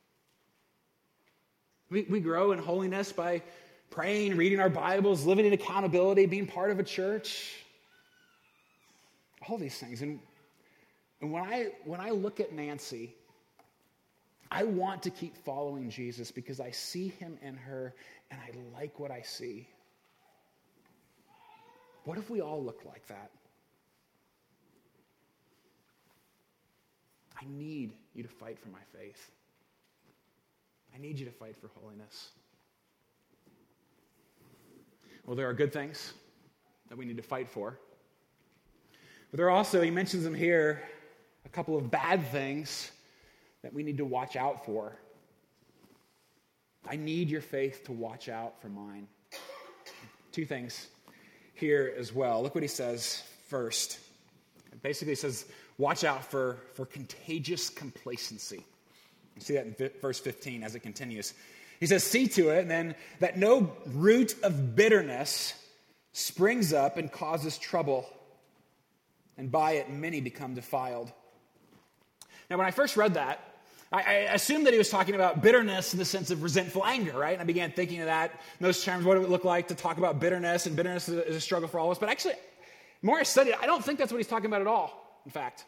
We, 1.92 2.08
we 2.10 2.20
grow 2.20 2.54
in 2.54 2.58
holiness 2.58 3.12
by 3.12 3.44
praying, 3.92 4.36
reading 4.36 4.60
our 4.60 4.70
Bibles, 4.70 5.24
living 5.24 5.46
in 5.46 5.54
accountability, 5.54 6.26
being 6.26 6.48
part 6.48 6.72
of 6.72 6.80
a 6.80 6.84
church. 6.84 7.54
All 9.48 9.60
these 9.60 9.78
things. 9.78 10.02
And, 10.02 10.20
and 11.22 11.32
when, 11.32 11.44
I, 11.44 11.68
when 11.84 12.02
I 12.02 12.10
look 12.10 12.40
at 12.40 12.52
Nancy, 12.52 13.14
I 14.50 14.64
want 14.64 15.04
to 15.04 15.12
keep 15.12 15.38
following 15.38 15.92
Jesus 15.92 16.32
because 16.32 16.60
I 16.60 16.72
see 16.72 17.10
him 17.10 17.38
in 17.44 17.56
her 17.58 17.94
and 18.32 18.42
I 18.42 18.80
like 18.80 19.00
what 19.00 19.12
I 19.12 19.22
see. 19.22 19.68
What 22.06 22.18
if 22.18 22.28
we 22.32 22.42
all 22.42 22.64
look 22.64 22.82
like 22.86 23.06
that? 23.06 23.30
I 27.40 27.46
need 27.50 27.94
you 28.14 28.24
to 28.24 28.30
fight 28.30 28.60
for 28.60 28.70
my 28.70 28.80
faith. 28.98 29.32
I 30.94 30.98
need 30.98 31.20
you 31.20 31.26
to 31.26 31.32
fight 31.32 31.56
for 31.58 31.70
holiness. 31.80 32.30
Well, 35.26 35.36
there 35.36 35.50
are 35.50 35.54
good 35.54 35.74
things 35.74 36.14
that 36.90 36.98
we 36.98 37.06
need 37.06 37.18
to 37.18 37.24
fight 37.24 37.50
for. 37.50 37.80
But 39.32 39.38
there 39.38 39.48
are 39.48 39.52
also, 39.52 39.82
he 39.82 39.92
mentions 39.92 40.24
them 40.24 40.36
here, 40.36 40.84
a 41.46 41.50
couple 41.50 41.76
of 41.76 41.92
bad 41.92 42.26
things 42.28 42.92
that 43.64 43.74
we 43.74 43.84
need 43.84 43.98
to 43.98 44.06
watch 44.06 44.36
out 44.36 44.66
for. 44.66 44.96
I 46.88 46.96
need 46.96 47.30
your 47.30 47.42
faith 47.42 47.84
to 47.86 47.92
watch 47.92 48.30
out 48.30 48.62
for 48.62 48.70
mine. 48.70 49.08
Two 50.32 50.46
things 50.46 50.88
here 51.54 51.94
as 51.98 52.14
well. 52.14 52.44
Look 52.44 52.54
what 52.54 52.64
he 52.64 52.68
says 52.68 53.24
first. 53.50 54.00
It 54.72 54.82
Basically, 54.84 55.16
says, 55.16 55.46
watch 55.78 56.04
out 56.04 56.26
for, 56.26 56.58
for 56.74 56.86
contagious 56.86 57.70
complacency. 57.70 58.64
You 59.36 59.42
see 59.42 59.54
that 59.56 59.66
in 59.66 59.92
verse 60.02 60.20
15 60.20 60.64
as 60.64 60.76
it 60.76 60.80
continues. 60.80 61.34
He 61.80 61.88
says, 61.88 62.04
See 62.04 62.28
to 62.30 62.50
it 62.50 62.62
and 62.62 62.72
then 62.72 62.96
that 63.20 63.38
no 63.38 63.72
root 63.88 64.36
of 64.44 64.76
bitterness 64.76 65.54
springs 66.14 66.72
up 66.72 66.98
and 66.98 67.12
causes 67.12 67.58
trouble, 67.58 68.10
and 69.38 69.52
by 69.52 69.74
it 69.74 69.90
many 69.90 70.22
become 70.22 70.54
defiled. 70.54 71.12
Now, 72.50 72.58
when 72.58 72.66
I 72.66 72.72
first 72.72 72.96
read 72.96 73.16
that, 73.16 73.40
I, 73.92 74.02
I 74.02 74.14
assumed 74.34 74.66
that 74.66 74.72
he 74.72 74.78
was 74.78 74.90
talking 74.90 75.16
about 75.16 75.42
bitterness 75.42 75.94
in 75.94 76.00
the 76.00 76.06
sense 76.06 76.32
of 76.32 76.42
resentful 76.42 76.86
anger, 76.86 77.18
right? 77.18 77.34
And 77.34 77.42
I 77.42 77.46
began 77.46 77.72
thinking 77.72 78.00
of 78.00 78.06
that 78.06 78.32
in 78.32 78.66
those 78.66 78.84
terms. 78.84 79.04
What 79.04 79.18
it 79.18 79.20
would 79.20 79.30
look 79.30 79.44
like 79.44 79.68
to 79.68 79.76
talk 79.76 79.98
about 79.98 80.20
bitterness, 80.20 80.66
and 80.68 80.76
bitterness 80.76 81.10
is 81.10 81.18
a, 81.18 81.28
is 81.28 81.36
a 81.36 81.42
struggle 81.42 81.68
for 81.68 81.80
all 81.80 81.88
of 81.88 81.92
us. 81.92 82.00
But 82.00 82.10
actually, 82.10 82.36
more 83.02 83.18
I 83.18 83.24
studied, 83.24 83.52
it, 83.52 83.58
I 83.62 83.66
don't 83.66 83.84
think 83.84 84.00
that's 84.00 84.12
what 84.12 84.18
he's 84.18 84.28
talking 84.28 84.48
about 84.48 84.62
at 84.62 84.68
all 84.68 85.05
in 85.26 85.32
fact. 85.32 85.66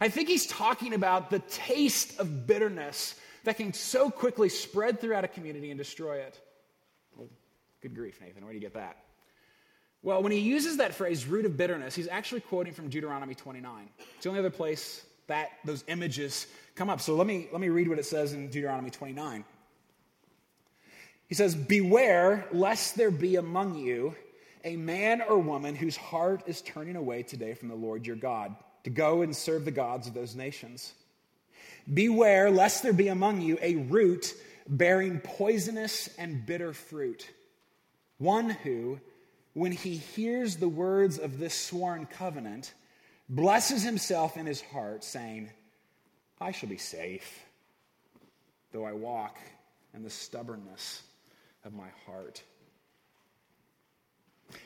I 0.00 0.08
think 0.08 0.28
he's 0.28 0.46
talking 0.46 0.94
about 0.94 1.30
the 1.30 1.40
taste 1.40 2.18
of 2.18 2.46
bitterness 2.46 3.14
that 3.44 3.56
can 3.56 3.72
so 3.72 4.10
quickly 4.10 4.48
spread 4.48 5.00
throughout 5.00 5.24
a 5.24 5.28
community 5.28 5.70
and 5.70 5.78
destroy 5.78 6.16
it. 6.16 6.40
Well, 7.16 7.28
good 7.82 7.94
grief, 7.94 8.20
Nathan, 8.20 8.42
where 8.44 8.52
do 8.52 8.56
you 8.56 8.62
get 8.62 8.74
that? 8.74 8.96
Well, 10.02 10.22
when 10.22 10.32
he 10.32 10.38
uses 10.38 10.78
that 10.78 10.94
phrase, 10.94 11.26
root 11.26 11.46
of 11.46 11.56
bitterness, 11.56 11.94
he's 11.94 12.08
actually 12.08 12.42
quoting 12.42 12.72
from 12.72 12.88
Deuteronomy 12.88 13.34
29. 13.34 13.88
It's 13.98 14.24
the 14.24 14.28
only 14.28 14.38
other 14.38 14.50
place 14.50 15.04
that 15.26 15.48
those 15.64 15.84
images 15.88 16.46
come 16.74 16.90
up. 16.90 17.00
So 17.00 17.14
let 17.14 17.26
me, 17.26 17.48
let 17.52 17.60
me 17.60 17.68
read 17.68 17.88
what 17.88 17.98
it 17.98 18.04
says 18.04 18.34
in 18.34 18.48
Deuteronomy 18.48 18.90
29. 18.90 19.44
He 21.26 21.34
says, 21.34 21.54
Beware 21.54 22.46
lest 22.52 22.96
there 22.96 23.10
be 23.10 23.36
among 23.36 23.76
you 23.76 24.14
a 24.64 24.76
man 24.76 25.22
or 25.22 25.38
woman 25.38 25.74
whose 25.74 25.96
heart 25.96 26.42
is 26.46 26.62
turning 26.62 26.96
away 26.96 27.22
today 27.22 27.54
from 27.54 27.68
the 27.68 27.74
Lord 27.74 28.06
your 28.06 28.16
God 28.16 28.54
to 28.84 28.90
go 28.90 29.22
and 29.22 29.34
serve 29.34 29.64
the 29.64 29.70
gods 29.70 30.06
of 30.06 30.14
those 30.14 30.36
nations. 30.36 30.92
Beware 31.92 32.50
lest 32.50 32.82
there 32.82 32.92
be 32.92 33.08
among 33.08 33.40
you 33.42 33.58
a 33.60 33.76
root 33.76 34.34
bearing 34.68 35.20
poisonous 35.20 36.08
and 36.18 36.46
bitter 36.46 36.72
fruit, 36.72 37.28
one 38.18 38.50
who, 38.50 38.98
when 39.52 39.72
he 39.72 39.96
hears 39.96 40.56
the 40.56 40.68
words 40.68 41.18
of 41.18 41.38
this 41.38 41.54
sworn 41.54 42.06
covenant, 42.06 42.72
blesses 43.28 43.82
himself 43.82 44.36
in 44.36 44.46
his 44.46 44.62
heart, 44.62 45.04
saying, 45.04 45.50
I 46.40 46.52
shall 46.52 46.68
be 46.68 46.78
safe, 46.78 47.44
though 48.72 48.84
I 48.84 48.92
walk 48.92 49.38
in 49.94 50.02
the 50.02 50.10
stubbornness 50.10 51.02
of 51.64 51.74
my 51.74 51.88
heart. 52.06 52.42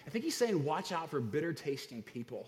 I 0.07 0.11
think 0.11 0.25
he's 0.25 0.37
saying, 0.37 0.65
watch 0.65 0.93
out 0.93 1.11
for 1.11 1.21
bitter 1.21 1.53
tasting 1.53 2.03
people 2.03 2.47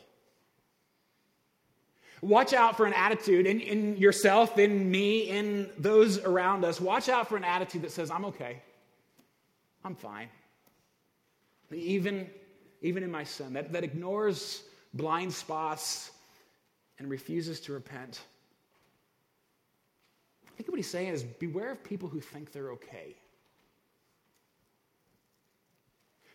Watch 2.23 2.53
out 2.53 2.77
for 2.77 2.85
an 2.85 2.93
attitude 2.93 3.47
in, 3.47 3.61
in 3.61 3.97
yourself, 3.97 4.59
in 4.59 4.91
me, 4.91 5.31
in 5.31 5.71
those 5.79 6.19
around 6.19 6.65
us. 6.65 6.81
Watch 6.81 7.09
out 7.09 7.29
for 7.29 7.37
an 7.37 7.45
attitude 7.45 7.83
that 7.83 7.93
says, 7.93 8.11
I'm 8.11 8.27
okay. 8.27 8.61
I'm 9.85 9.95
fine. 9.95 10.29
Even, 11.73 12.29
even 12.83 13.03
in 13.03 13.11
my 13.11 13.25
sin, 13.25 13.55
that, 13.55 13.73
that 13.73 13.85
ignores 13.85 14.63
blind 14.93 15.33
spots 15.33 16.11
and 16.99 17.09
refuses 17.09 17.61
to 17.61 17.73
repent. 17.73 18.21
I 20.47 20.51
think 20.57 20.69
what 20.69 20.77
he's 20.77 20.91
saying 20.91 21.09
is 21.09 21.23
beware 21.23 21.73
of 21.73 21.83
people 21.83 22.09
who 22.09 22.21
think 22.21 22.53
they're 22.53 22.73
okay. 22.73 23.17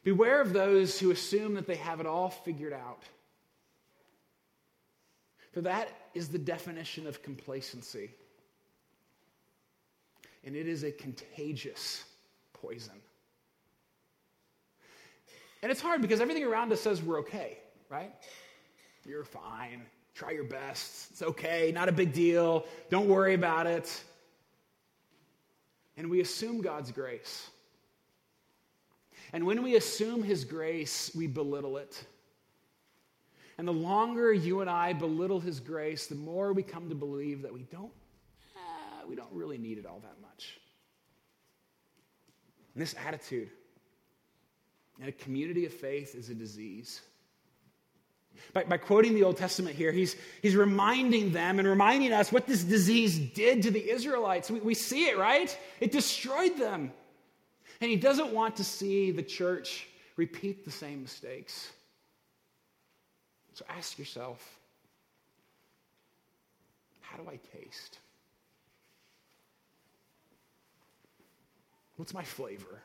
Beware 0.03 0.41
of 0.41 0.53
those 0.53 0.99
who 0.99 1.11
assume 1.11 1.55
that 1.55 1.67
they 1.67 1.75
have 1.75 1.99
it 1.99 2.07
all 2.07 2.29
figured 2.29 2.73
out. 2.73 3.03
For 5.55 5.61
that 5.61 5.87
is 6.13 6.27
the 6.27 6.37
definition 6.37 7.07
of 7.07 7.23
complacency. 7.23 8.11
And 10.43 10.53
it 10.53 10.67
is 10.67 10.83
a 10.83 10.91
contagious 10.91 12.03
poison. 12.51 12.99
And 15.63 15.71
it's 15.71 15.79
hard 15.79 16.01
because 16.01 16.19
everything 16.19 16.43
around 16.43 16.73
us 16.73 16.81
says 16.81 17.01
we're 17.01 17.19
okay, 17.19 17.57
right? 17.89 18.13
You're 19.05 19.23
fine. 19.23 19.83
Try 20.13 20.31
your 20.31 20.43
best. 20.43 21.11
It's 21.11 21.21
okay. 21.21 21.71
Not 21.73 21.87
a 21.87 21.93
big 21.93 22.11
deal. 22.11 22.65
Don't 22.89 23.07
worry 23.07 23.33
about 23.33 23.65
it. 23.65 24.03
And 25.95 26.09
we 26.09 26.19
assume 26.19 26.59
God's 26.59 26.91
grace. 26.91 27.49
And 29.31 29.45
when 29.45 29.63
we 29.63 29.77
assume 29.77 30.21
His 30.21 30.43
grace, 30.43 31.11
we 31.15 31.27
belittle 31.27 31.77
it. 31.77 32.05
And 33.57 33.67
the 33.67 33.73
longer 33.73 34.33
you 34.33 34.61
and 34.61 34.69
I 34.69 34.93
belittle 34.93 35.39
his 35.39 35.59
grace, 35.59 36.07
the 36.07 36.15
more 36.15 36.51
we 36.51 36.63
come 36.63 36.89
to 36.89 36.95
believe 36.95 37.41
that 37.43 37.53
we 37.53 37.63
don't, 37.63 37.91
eh, 38.55 39.05
we 39.07 39.15
don't 39.15 39.31
really 39.31 39.57
need 39.57 39.77
it 39.77 39.85
all 39.85 39.99
that 39.99 40.21
much. 40.21 40.59
And 42.73 42.81
this 42.81 42.95
attitude 43.07 43.49
in 45.01 45.07
a 45.07 45.11
community 45.11 45.65
of 45.65 45.73
faith 45.73 46.15
is 46.15 46.29
a 46.29 46.33
disease. 46.33 47.01
By, 48.51 48.63
by, 48.65 48.77
quoting 48.77 49.15
the 49.15 49.23
Old 49.23 49.37
Testament 49.37 49.77
here, 49.77 49.93
he's, 49.93 50.17
he's 50.41 50.57
reminding 50.57 51.31
them 51.31 51.57
and 51.57 51.67
reminding 51.67 52.11
us 52.11 52.33
what 52.33 52.45
this 52.47 52.63
disease 52.63 53.17
did 53.17 53.63
to 53.63 53.71
the 53.71 53.89
Israelites. 53.89 54.51
We, 54.51 54.59
we 54.59 54.73
see 54.73 55.05
it, 55.05 55.17
right? 55.17 55.57
It 55.79 55.93
destroyed 55.93 56.57
them. 56.57 56.91
And 57.79 57.89
he 57.89 57.95
doesn't 57.95 58.33
want 58.33 58.57
to 58.57 58.65
see 58.65 59.11
the 59.11 59.23
church 59.23 59.87
repeat 60.17 60.65
the 60.65 60.71
same 60.71 61.01
mistakes. 61.01 61.71
So 63.55 63.63
ask 63.69 63.97
yourself 63.97 64.59
how 66.99 67.15
do 67.15 67.29
I 67.29 67.39
taste? 67.57 67.99
What's 71.95 72.13
my 72.13 72.23
flavor? 72.23 72.81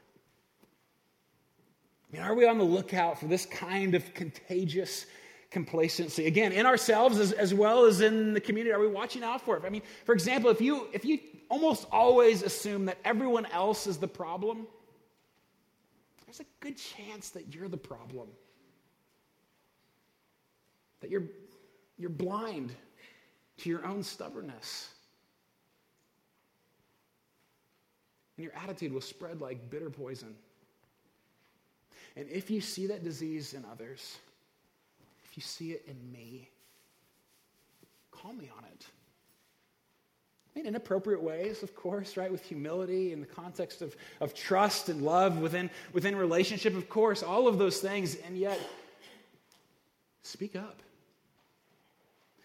I 2.09 2.16
mean, 2.16 2.22
are 2.22 2.35
we 2.37 2.46
on 2.46 2.59
the 2.59 2.64
lookout 2.64 3.18
for 3.18 3.26
this 3.26 3.46
kind 3.46 3.96
of 3.96 4.14
contagious 4.14 5.06
complacency? 5.50 6.26
Again, 6.26 6.52
in 6.52 6.66
ourselves 6.66 7.18
as, 7.18 7.33
as 7.33 7.52
well 7.52 7.85
as 7.85 8.00
in 8.00 8.33
the 8.33 8.40
community, 8.40 8.72
are 8.72 8.78
we 8.78 8.87
watching 8.87 9.24
out 9.24 9.40
for 9.40 9.56
it? 9.56 9.64
I 9.66 9.70
mean, 9.70 9.83
for 10.04 10.12
example, 10.12 10.50
if 10.50 10.61
you 10.61 10.87
if 10.92 11.04
you 11.04 11.18
almost 11.48 11.88
always 11.90 12.44
assume 12.44 12.85
that 12.85 12.98
everyone 13.04 13.46
else 13.46 13.88
is 13.88 13.98
the 13.98 14.06
problem, 14.06 14.68
there's 16.26 16.38
a 16.38 16.46
good 16.61 16.76
chance 16.76 17.30
that 17.30 17.52
you're 17.52 17.68
the 17.68 17.76
problem. 17.76 18.28
That 21.00 21.10
you're, 21.10 21.24
you're 21.98 22.10
blind 22.10 22.72
to 23.58 23.68
your 23.68 23.84
own 23.86 24.02
stubbornness. 24.02 24.88
And 28.36 28.44
your 28.44 28.54
attitude 28.54 28.92
will 28.92 29.00
spread 29.00 29.40
like 29.40 29.70
bitter 29.70 29.90
poison. 29.90 30.34
And 32.16 32.28
if 32.28 32.50
you 32.50 32.60
see 32.60 32.86
that 32.88 33.04
disease 33.04 33.54
in 33.54 33.64
others, 33.70 34.18
if 35.24 35.36
you 35.36 35.42
see 35.42 35.72
it 35.72 35.84
in 35.86 36.12
me, 36.12 36.48
call 38.10 38.32
me 38.32 38.50
on 38.56 38.64
it. 38.64 38.86
In 40.56 40.66
inappropriate 40.66 41.22
ways, 41.22 41.62
of 41.62 41.76
course, 41.76 42.16
right? 42.16 42.30
With 42.30 42.42
humility 42.42 43.12
in 43.12 43.20
the 43.20 43.26
context 43.26 43.82
of, 43.82 43.94
of 44.20 44.34
trust 44.34 44.88
and 44.88 45.02
love 45.02 45.38
within, 45.38 45.70
within 45.92 46.16
relationship, 46.16 46.76
of 46.76 46.88
course, 46.88 47.22
all 47.22 47.46
of 47.46 47.58
those 47.58 47.78
things. 47.78 48.16
And 48.26 48.36
yet, 48.36 48.58
speak 50.22 50.56
up. 50.56 50.82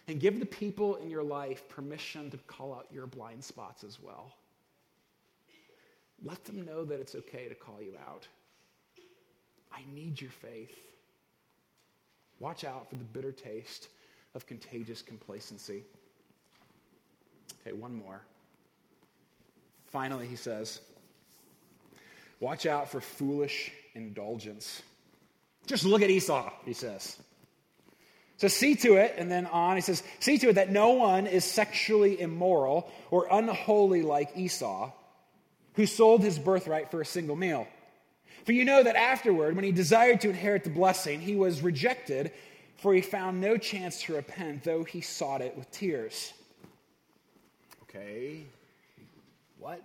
And 0.08 0.20
give 0.20 0.40
the 0.40 0.46
people 0.46 0.96
in 0.98 1.10
your 1.10 1.24
life 1.24 1.68
permission 1.68 2.30
to 2.32 2.38
call 2.38 2.74
out 2.74 2.88
your 2.92 3.08
blind 3.08 3.44
spots 3.44 3.84
as 3.84 4.00
well. 4.00 4.36
Let 6.24 6.44
them 6.46 6.64
know 6.64 6.86
that 6.86 7.00
it's 7.00 7.16
okay 7.16 7.48
to 7.48 7.56
call 7.56 7.82
you 7.82 7.94
out. 8.08 8.28
I 9.74 9.82
need 9.94 10.22
your 10.22 10.32
faith. 10.32 10.78
Watch 12.40 12.64
out 12.64 12.90
for 12.90 12.96
the 12.96 13.04
bitter 13.04 13.32
taste 13.32 13.90
of 14.36 14.46
contagious 14.46 15.02
complacency. 15.02 15.84
Okay, 17.62 17.74
one 17.76 17.96
more. 17.96 18.22
Finally, 19.88 20.28
he 20.28 20.36
says, 20.36 20.82
Watch 22.40 22.66
out 22.66 22.90
for 22.90 23.00
foolish 23.00 23.72
indulgence. 23.94 24.84
Just 25.66 25.86
look 25.86 26.02
at 26.02 26.10
Esau, 26.10 26.52
he 26.66 26.74
says. 26.74 27.18
So 28.38 28.48
see 28.50 28.76
to 28.76 28.96
it, 28.96 29.16
and 29.18 29.32
then 29.32 29.46
on, 29.46 29.76
he 29.76 29.82
says, 29.82 30.04
See 30.20 30.38
to 30.40 30.50
it 30.50 30.54
that 30.54 30.70
no 30.70 30.92
one 30.92 31.26
is 31.26 31.46
sexually 31.46 32.20
immoral 32.20 32.90
or 33.10 33.28
unholy 33.32 34.02
like 34.02 34.36
Esau, 34.36 34.92
who 35.76 35.86
sold 35.86 36.22
his 36.22 36.38
birthright 36.38 36.92
for 36.92 37.02
a 37.02 37.06
single 37.06 37.36
meal. 37.36 37.68
For 38.46 38.52
you 38.52 38.66
know 38.66 38.84
that 38.84 38.96
afterward, 38.96 39.56
when 39.56 39.64
he 39.64 39.72
desired 39.72 40.22
to 40.22 40.30
inherit 40.30 40.64
the 40.64 40.70
blessing, 40.70 41.22
he 41.22 41.36
was 41.36 41.62
rejected, 41.62 42.32
for 42.78 42.94
he 42.94 43.02
found 43.02 43.40
no 43.40 43.58
chance 43.58 44.02
to 44.04 44.16
repent, 44.16 44.64
though 44.64 44.84
he 44.84 45.02
sought 45.02 45.42
it 45.42 45.58
with 45.58 45.72
tears. 45.72 46.34
Okay, 47.84 48.44
what? 49.58 49.82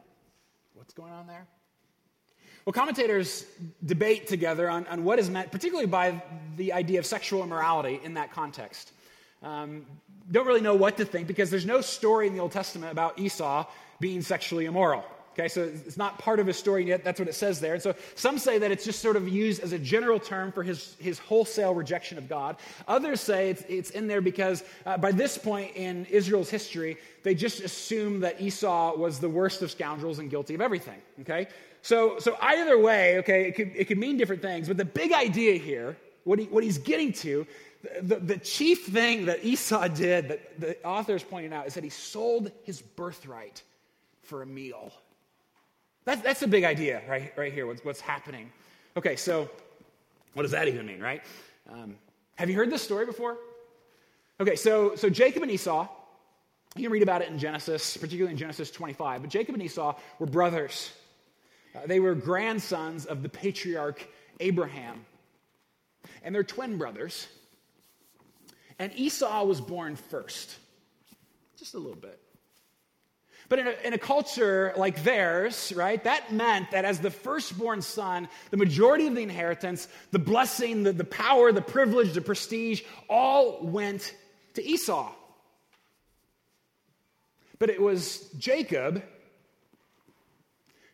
What's 0.74 0.92
going 0.92 1.12
on 1.12 1.26
there? 1.28 1.46
Well, 2.70 2.74
commentators 2.87 3.46
debate 3.85 4.28
together 4.28 4.70
on, 4.70 4.87
on 4.87 5.02
what 5.02 5.18
is 5.18 5.28
meant, 5.28 5.50
particularly 5.50 5.88
by 5.88 6.22
the 6.56 6.72
idea 6.72 7.00
of 7.00 7.04
sexual 7.04 7.42
immorality 7.42 8.00
in 8.04 8.14
that 8.14 8.30
context. 8.30 8.92
Um, 9.42 9.85
don't 10.30 10.46
really 10.46 10.61
know 10.61 10.76
what 10.76 10.96
to 10.98 11.04
think 11.04 11.26
because 11.26 11.50
there's 11.50 11.66
no 11.66 11.80
story 11.80 12.28
in 12.28 12.33
the 12.33 12.38
Old 12.38 12.52
Testament 12.52 12.92
about 12.92 13.18
Esau 13.18 13.66
being 13.98 14.22
sexually 14.22 14.66
immoral. 14.66 15.04
Okay, 15.33 15.48
so 15.48 15.62
it's 15.62 15.96
not 15.96 16.18
part 16.18 16.38
of 16.38 16.46
his 16.46 16.56
story 16.56 16.87
yet. 16.87 17.02
That's 17.02 17.18
what 17.18 17.28
it 17.28 17.35
says 17.35 17.59
there. 17.59 17.74
And 17.74 17.83
so 17.83 17.96
some 18.14 18.38
say 18.38 18.59
that 18.59 18.70
it's 18.70 18.85
just 18.85 19.00
sort 19.00 19.16
of 19.16 19.28
used 19.28 19.62
as 19.64 19.72
a 19.72 19.78
general 19.78 20.20
term 20.20 20.52
for 20.52 20.62
his, 20.62 20.94
his 21.00 21.18
wholesale 21.18 21.74
rejection 21.74 22.18
of 22.18 22.28
God. 22.28 22.56
Others 22.87 23.20
say 23.20 23.50
it's, 23.50 23.64
it's 23.68 23.90
in 23.90 24.06
there 24.06 24.20
because 24.20 24.62
uh, 24.87 24.96
by 24.96 25.11
this 25.11 25.37
point 25.37 25.74
in 25.74 26.04
Israel's 26.06 26.50
history, 26.50 26.98
they 27.24 27.35
just 27.35 27.62
assume 27.62 28.20
that 28.20 28.40
Esau 28.40 28.96
was 28.96 29.18
the 29.18 29.28
worst 29.28 29.61
of 29.62 29.72
scoundrels 29.72 30.20
and 30.20 30.30
guilty 30.30 30.54
of 30.54 30.61
everything. 30.61 31.00
Okay, 31.22 31.48
so, 31.83 32.19
so 32.19 32.37
either 32.40 32.79
way, 32.79 33.19
okay, 33.19 33.49
it 33.49 33.55
could, 33.55 33.73
it 33.75 33.85
could 33.87 33.99
mean 33.99 34.16
different 34.16 34.43
things. 34.43 34.69
But 34.69 34.77
the 34.77 34.85
big 34.85 35.12
idea 35.12 35.55
here, 35.55 35.97
what, 36.25 36.38
he, 36.38 36.47
what 36.47 36.62
he's 36.62 36.79
getting 36.79 37.12
to, 37.14 37.47
the, 38.03 38.16
the 38.16 38.37
chief 38.37 38.87
thing 38.87 39.27
that 39.27 39.45
Esau 39.45 39.88
did 39.88 40.29
that 40.29 40.61
the 40.61 40.85
author 40.85 41.14
is 41.14 41.23
pointing 41.23 41.53
out 41.53 41.66
is 41.66 41.75
that 41.75 41.85
he 41.85 41.90
sold 41.90 42.53
his 42.64 42.83
birthright 42.83 43.62
for 44.23 44.43
a 44.43 44.47
meal. 44.47 44.93
That's, 46.05 46.21
that's 46.23 46.40
the 46.40 46.49
big 46.49 46.64
idea 46.64 47.03
right, 47.09 47.33
right 47.37 47.53
here, 47.53 47.66
what's, 47.66 47.85
what's 47.85 48.01
happening. 48.01 48.51
Okay, 48.97 49.16
so 49.16 49.49
what 50.35 50.43
does 50.43 50.51
that 50.53 50.69
even 50.69 50.87
mean, 50.87 51.01
right? 51.01 51.23
Um, 51.71 51.97
have 52.37 52.51
you 52.51 52.57
heard 52.57 52.71
this 52.71 52.83
story 52.83 53.07
before? 53.07 53.37
Okay, 54.40 54.57
so, 54.57 54.95
so 54.97 55.09
Jacob 55.11 55.43
and 55.43 55.51
Esau, 55.51 55.88
you 56.77 56.85
can 56.85 56.93
read 56.93 57.03
about 57.03 57.23
it 57.23 57.29
in 57.29 57.38
Genesis, 57.38 57.97
particularly 57.97 58.33
in 58.33 58.38
Genesis 58.38 58.71
25, 58.71 59.23
but 59.23 59.31
Jacob 59.31 59.55
and 59.55 59.62
Esau 59.62 59.95
were 60.19 60.27
brothers. 60.27 60.93
Uh, 61.74 61.87
they 61.87 62.00
were 62.00 62.14
grandsons 62.14 63.06
of 63.06 63.22
the 63.22 63.28
patriarch 63.28 64.06
Abraham. 64.40 65.04
And 66.22 66.35
they're 66.35 66.44
twin 66.44 66.78
brothers. 66.78 67.26
And 68.78 68.92
Esau 68.94 69.44
was 69.44 69.61
born 69.61 69.96
first, 69.96 70.56
just 71.59 71.74
a 71.74 71.78
little 71.78 72.00
bit. 72.00 72.18
But 73.50 73.59
in 73.59 73.66
a, 73.66 73.74
in 73.85 73.92
a, 73.92 73.98
culture 73.98 74.72
like 74.76 75.02
theirs, 75.02 75.72
right, 75.74 76.02
that 76.04 76.33
meant 76.33 76.70
that 76.70 76.85
as 76.85 77.00
the 77.00 77.11
firstborn 77.11 77.83
son, 77.83 78.28
the 78.50 78.56
majority 78.56 79.09
of 79.09 79.16
the 79.16 79.22
inheritance, 79.22 79.88
the 80.12 80.20
blessing, 80.20 80.85
the, 80.85 80.92
the 80.92 81.04
power, 81.04 81.50
the 81.50 81.61
privilege, 81.61 82.12
the 82.12 82.20
prestige, 82.20 82.83
all 83.09 83.59
went 83.61 84.14
to 84.54 84.64
Esau. 84.64 85.12
But 87.59 87.70
it 87.70 87.83
was 87.83 88.30
Jacob 88.38 89.02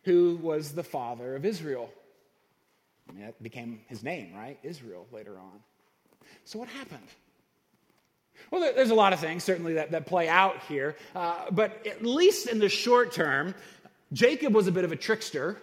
who 0.07 0.39
was 0.41 0.71
the 0.71 0.83
father 0.83 1.35
of 1.35 1.43
Israel. 1.43 1.89
I 3.09 3.11
mean, 3.11 3.25
that 3.25 3.43
became 3.43 3.81
his 3.87 4.03
name, 4.03 4.33
right? 4.33 4.57
Israel 4.63 5.05
later 5.11 5.37
on. 5.37 5.59
So 6.45 6.57
what 6.59 6.69
happened? 6.69 7.09
Well, 8.49 8.61
there's 8.73 8.89
a 8.89 8.95
lot 8.95 9.11
of 9.11 9.19
things 9.19 9.43
certainly 9.43 9.73
that, 9.73 9.91
that 9.91 10.05
play 10.05 10.29
out 10.29 10.61
here, 10.69 10.95
uh, 11.13 11.51
but 11.51 11.85
at 11.85 12.05
least 12.05 12.47
in 12.47 12.57
the 12.57 12.69
short 12.69 13.11
term, 13.11 13.53
Jacob 14.13 14.53
was 14.53 14.67
a 14.67 14.71
bit 14.71 14.85
of 14.85 14.93
a 14.93 14.95
trickster, 14.95 15.61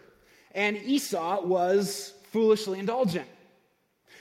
and 0.54 0.76
Esau 0.76 1.40
was 1.40 2.12
foolishly 2.30 2.78
indulgent. 2.78 3.26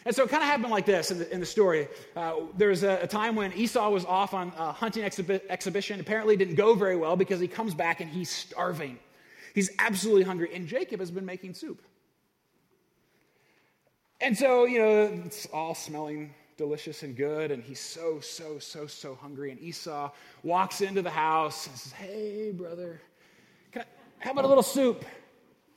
And 0.06 0.16
so 0.16 0.24
it 0.24 0.30
kind 0.30 0.42
of 0.42 0.48
happened 0.48 0.72
like 0.72 0.86
this 0.86 1.12
in 1.12 1.20
the, 1.20 1.34
in 1.34 1.42
the 1.42 1.46
story. 1.46 1.90
Uh, 2.16 2.36
there 2.58 2.70
was 2.70 2.84
a, 2.84 3.00
a, 3.02 3.08
time 3.08 3.36
when 3.36 3.52
Esau 3.52 3.90
was 3.90 4.06
off 4.06 4.34
on 4.34 4.54
a 4.58 4.72
hunting 4.72 5.04
exhibi- 5.04 5.42
exhibition. 5.50 6.00
Apparently, 6.00 6.38
didn't 6.38 6.56
go 6.56 6.76
very 6.76 6.96
well 6.96 7.18
because 7.18 7.42
he 7.42 7.48
comes 7.50 7.74
back 7.74 8.00
and 8.00 8.10
he's 8.10 8.30
starving. 8.30 8.98
He's 9.54 9.70
absolutely 9.80 10.24
hungry, 10.24 10.50
and 10.54 10.68
Jacob 10.68 11.00
has 11.00 11.12
been 11.12 11.26
making 11.26 11.54
soup. 11.54 11.82
And 14.20 14.38
so, 14.38 14.66
you 14.66 14.80
know, 14.80 15.22
it's 15.26 15.48
all 15.54 15.76
smelling 15.76 16.34
delicious 16.58 17.04
and 17.04 17.16
good, 17.16 17.52
and 17.52 17.64
he's 17.64 17.80
so, 17.80 18.20
so, 18.20 18.58
so, 18.60 18.88
so 18.88 19.16
hungry. 19.16 19.52
And 19.52 19.60
Esau 19.62 20.12
walks 20.44 20.82
into 20.82 21.02
the 21.02 21.10
house 21.10 21.68
and 21.68 21.76
says, 21.76 21.92
Hey, 21.92 22.52
brother, 22.52 23.02
I, 23.76 23.84
how 24.20 24.32
about 24.32 24.46
a 24.46 24.48
little 24.48 24.64
soup? 24.64 25.04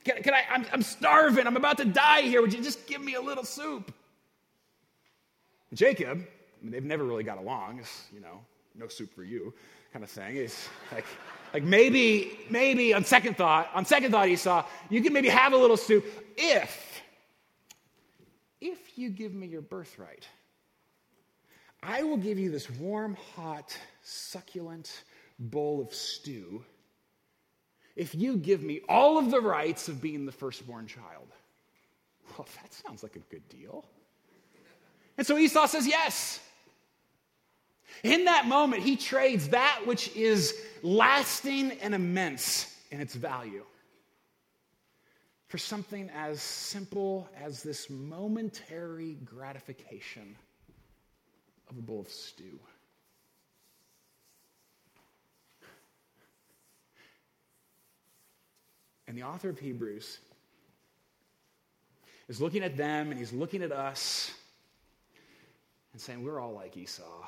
Can, 0.03 0.23
can 0.23 0.33
I? 0.33 0.43
I'm, 0.49 0.65
I'm 0.71 0.81
starving. 0.81 1.45
I'm 1.45 1.57
about 1.57 1.77
to 1.79 1.85
die 1.85 2.21
here. 2.21 2.41
Would 2.41 2.53
you 2.53 2.63
just 2.63 2.87
give 2.87 3.01
me 3.01 3.15
a 3.15 3.21
little 3.21 3.43
soup? 3.43 3.93
Jacob, 5.73 6.19
I 6.19 6.63
mean, 6.63 6.71
they've 6.71 6.83
never 6.83 7.03
really 7.03 7.23
got 7.25 7.37
along. 7.37 7.81
You 8.13 8.21
know, 8.21 8.39
no 8.77 8.87
soup 8.87 9.13
for 9.13 9.23
you 9.23 9.53
kind 9.91 10.03
of 10.03 10.09
thing. 10.09 10.35
He's 10.35 10.69
like, 10.91 11.05
like 11.53 11.63
maybe, 11.63 12.37
maybe 12.49 12.93
on 12.93 13.03
second 13.03 13.37
thought, 13.37 13.69
on 13.73 13.85
second 13.85 14.11
thought, 14.11 14.27
Esau, 14.27 14.65
you 14.89 15.01
can 15.01 15.13
maybe 15.13 15.29
have 15.29 15.53
a 15.53 15.57
little 15.57 15.77
soup 15.77 16.05
if, 16.37 17.01
if 18.61 18.97
you 18.97 19.09
give 19.09 19.33
me 19.33 19.47
your 19.47 19.61
birthright. 19.61 20.27
I 21.81 22.03
will 22.03 22.17
give 22.17 22.39
you 22.39 22.51
this 22.51 22.69
warm, 22.69 23.17
hot, 23.35 23.77
succulent 24.01 25.03
bowl 25.39 25.81
of 25.81 25.93
stew 25.93 26.63
if 27.95 28.13
you 28.13 28.37
give 28.37 28.61
me 28.61 28.81
all 28.87 29.17
of 29.17 29.31
the 29.31 29.41
rights 29.41 29.87
of 29.87 30.01
being 30.01 30.25
the 30.25 30.31
firstborn 30.31 30.87
child. 30.87 31.27
Well, 32.37 32.47
that 32.61 32.73
sounds 32.73 33.03
like 33.03 33.15
a 33.15 33.31
good 33.31 33.47
deal. 33.49 33.85
And 35.17 35.25
so 35.25 35.37
Esau 35.37 35.65
says 35.65 35.87
yes. 35.87 36.39
In 38.03 38.25
that 38.25 38.45
moment, 38.47 38.83
he 38.83 38.95
trades 38.95 39.49
that 39.49 39.81
which 39.85 40.15
is 40.15 40.53
lasting 40.83 41.71
and 41.81 41.95
immense 41.95 42.75
in 42.91 43.01
its 43.01 43.15
value 43.15 43.63
for 45.47 45.57
something 45.57 46.09
as 46.09 46.41
simple 46.41 47.29
as 47.41 47.63
this 47.63 47.89
momentary 47.89 49.15
gratification 49.23 50.35
of 51.69 51.77
a 51.77 51.81
bowl 51.81 52.01
of 52.01 52.09
stew. 52.09 52.59
And 59.07 59.17
the 59.17 59.23
author 59.23 59.49
of 59.49 59.57
Hebrews 59.57 60.19
is 62.27 62.41
looking 62.41 62.61
at 62.61 62.75
them 62.75 63.09
and 63.09 63.17
he's 63.17 63.31
looking 63.31 63.63
at 63.63 63.71
us 63.71 64.31
and 65.93 66.01
saying, 66.01 66.23
We're 66.23 66.41
all 66.41 66.53
like 66.53 66.75
Esau. 66.75 67.25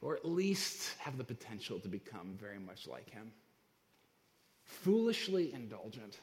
Or 0.00 0.14
at 0.14 0.24
least 0.24 0.94
have 0.98 1.18
the 1.18 1.24
potential 1.24 1.80
to 1.80 1.88
become 1.88 2.36
very 2.40 2.58
much 2.58 2.86
like 2.86 3.10
him. 3.10 3.32
Foolishly 4.64 5.52
indulgent. 5.52 6.18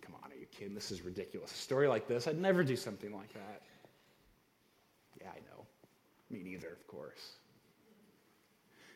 Come 0.00 0.14
on, 0.22 0.32
are 0.32 0.34
you 0.34 0.46
kidding? 0.46 0.74
This 0.74 0.90
is 0.90 1.02
ridiculous. 1.02 1.52
A 1.52 1.54
story 1.54 1.86
like 1.86 2.08
this, 2.08 2.26
I'd 2.26 2.38
never 2.38 2.64
do 2.64 2.76
something 2.76 3.12
like 3.12 3.32
that. 3.34 3.62
Yeah, 5.20 5.28
I 5.30 5.40
know. 5.50 5.66
Me 6.30 6.42
neither, 6.42 6.68
of 6.68 6.86
course. 6.86 7.32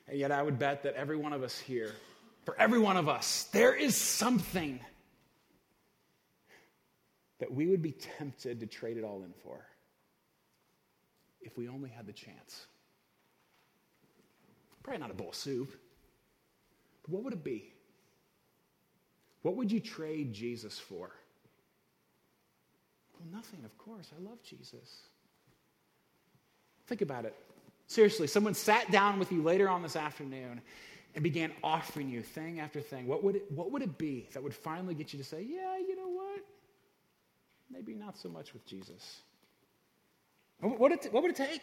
And 0.09 0.19
yet, 0.19 0.33
I 0.33 0.43
would 0.43 0.59
bet 0.59 0.83
that 0.83 0.95
every 0.95 1.17
one 1.17 1.33
of 1.33 1.43
us 1.43 1.59
here, 1.59 1.93
for 2.45 2.59
every 2.59 2.79
one 2.79 2.97
of 2.97 3.09
us, 3.09 3.45
there 3.53 3.75
is 3.75 3.97
something 3.97 4.81
that 7.39 7.53
we 7.53 7.67
would 7.67 7.83
be 7.83 7.93
tempted 7.93 8.61
to 8.61 8.67
trade 8.67 8.97
it 8.97 9.05
all 9.05 9.23
in 9.23 9.33
for 9.43 9.65
if 11.41 11.57
we 11.57 11.69
only 11.69 11.91
had 11.91 12.07
the 12.07 12.13
chance. 12.13 12.67
Probably 14.83 15.01
not 15.01 15.11
a 15.11 15.15
bowl 15.15 15.29
of 15.29 15.35
soup, 15.35 15.73
but 17.03 17.11
what 17.11 17.25
would 17.25 17.33
it 17.33 17.45
be? 17.45 17.73
What 19.43 19.57
would 19.57 19.71
you 19.71 19.81
trade 19.81 20.33
Jesus 20.33 20.79
for? 20.79 21.11
Well, 23.15 23.29
nothing, 23.33 23.65
of 23.65 23.77
course. 23.79 24.11
I 24.17 24.23
love 24.23 24.43
Jesus. 24.43 25.03
Think 26.87 27.03
about 27.03 27.25
it. 27.25 27.35
Seriously, 27.87 28.27
someone 28.27 28.55
sat 28.55 28.91
down 28.91 29.19
with 29.19 29.31
you 29.31 29.43
later 29.43 29.69
on 29.69 29.83
this 29.83 29.97
afternoon 29.97 30.61
and 31.15 31.23
began 31.23 31.53
offering 31.63 32.09
you 32.09 32.23
thing 32.23 32.61
after 32.61 32.81
thing. 32.81 33.07
What 33.07 33.23
would 33.23 33.37
it, 33.37 33.53
what 33.53 33.71
would 33.71 33.83
it 33.83 33.99
be 33.99 34.29
that 34.33 34.43
would 34.43 34.55
finally 34.55 34.95
get 34.95 35.13
you 35.13 35.19
to 35.19 35.25
say, 35.25 35.43
yeah, 35.43 35.77
you 35.79 35.95
know 35.95 36.09
what? 36.09 36.41
Maybe 37.71 37.95
not 37.95 38.19
so 38.19 38.29
much 38.29 38.53
with 38.53 38.65
Jesus. 38.67 39.21
What 40.61 40.79
would 40.79 40.93
it, 40.93 41.09
what 41.13 41.23
would 41.23 41.33
it 41.33 41.37
take? 41.37 41.63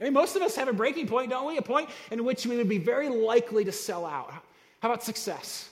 I 0.00 0.04
mean, 0.04 0.12
most 0.12 0.36
of 0.36 0.42
us 0.42 0.54
have 0.56 0.68
a 0.68 0.72
breaking 0.72 1.06
point, 1.06 1.30
don't 1.30 1.46
we? 1.46 1.56
A 1.56 1.62
point 1.62 1.88
in 2.10 2.24
which 2.24 2.46
we 2.46 2.56
would 2.56 2.68
be 2.68 2.78
very 2.78 3.08
likely 3.08 3.64
to 3.64 3.72
sell 3.72 4.04
out. 4.04 4.30
How 4.80 4.90
about 4.90 5.02
success? 5.02 5.70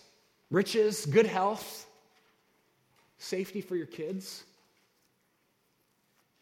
Riches, 0.50 1.04
good 1.06 1.26
health, 1.26 1.86
safety 3.18 3.60
for 3.60 3.76
your 3.76 3.86
kids, 3.86 4.44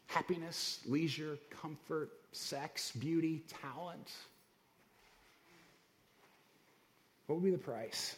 happiness, 0.06 0.80
leisure, 0.86 1.38
comfort, 1.50 2.10
sex, 2.32 2.92
beauty, 2.92 3.42
talent. 3.62 4.12
What 7.26 7.36
would 7.36 7.44
be 7.44 7.50
the 7.50 7.58
price? 7.58 8.16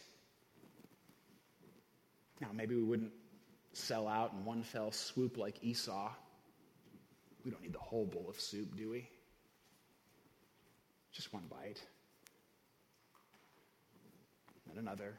Now, 2.41 2.49
maybe 2.53 2.75
we 2.75 2.83
wouldn't 2.83 3.13
sell 3.73 4.07
out 4.07 4.33
in 4.33 4.45
one 4.45 4.61
fell 4.61 4.91
swoop 4.91 5.37
like 5.37 5.63
Esau. 5.63 6.11
We 7.43 7.51
don't 7.51 7.61
need 7.61 7.73
the 7.73 7.79
whole 7.79 8.05
bowl 8.05 8.25
of 8.29 8.39
soup, 8.39 8.75
do 8.75 8.89
we? 8.89 9.07
Just 11.15 11.33
one 11.33 11.43
bite. 11.49 11.81
And 14.69 14.77
another. 14.77 15.13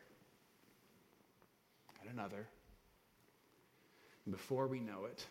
And 2.02 2.10
another. 2.10 2.46
And 4.26 4.34
before 4.34 4.66
we 4.66 4.78
know 4.80 5.06
it, 5.06 5.24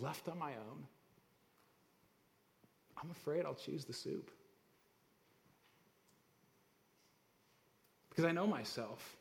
left 0.00 0.28
on 0.28 0.38
my 0.38 0.52
own, 0.52 0.86
I'm 3.02 3.10
afraid 3.10 3.44
I'll 3.44 3.54
choose 3.54 3.84
the 3.84 3.92
soup. 3.92 4.30
Because 8.08 8.24
I 8.24 8.30
know 8.30 8.46
myself. 8.46 9.16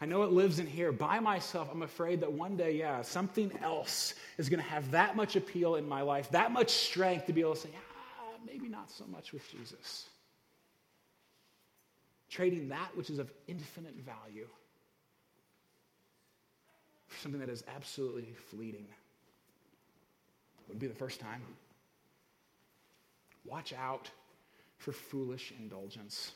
I 0.00 0.06
know 0.06 0.22
it 0.22 0.32
lives 0.32 0.58
in 0.58 0.66
here. 0.66 0.92
By 0.92 1.20
myself, 1.20 1.68
I'm 1.70 1.82
afraid 1.82 2.20
that 2.20 2.32
one 2.32 2.56
day, 2.56 2.72
yeah, 2.72 3.02
something 3.02 3.50
else 3.62 4.14
is 4.38 4.48
going 4.48 4.62
to 4.62 4.68
have 4.68 4.90
that 4.92 5.16
much 5.16 5.36
appeal 5.36 5.74
in 5.74 5.86
my 5.86 6.00
life, 6.00 6.30
that 6.30 6.52
much 6.52 6.70
strength 6.70 7.26
to 7.26 7.34
be 7.34 7.42
able 7.42 7.54
to 7.54 7.60
say, 7.60 7.70
ah, 8.40 8.44
maybe 8.46 8.68
not 8.68 8.90
so 8.90 9.04
much 9.06 9.32
with 9.32 9.48
Jesus. 9.50 10.06
Trading 12.28 12.68
that 12.68 12.96
which 12.96 13.10
is 13.10 13.18
of 13.18 13.32
infinite 13.48 13.96
value 13.96 14.46
for 17.08 17.20
something 17.20 17.40
that 17.40 17.48
is 17.48 17.64
absolutely 17.74 18.28
fleeting. 18.50 18.86
Wouldn't 20.68 20.80
be 20.80 20.86
the 20.86 20.94
first 20.94 21.18
time. 21.18 21.42
Watch 23.44 23.72
out 23.72 24.08
for 24.78 24.92
foolish 24.92 25.52
indulgence. 25.58 26.32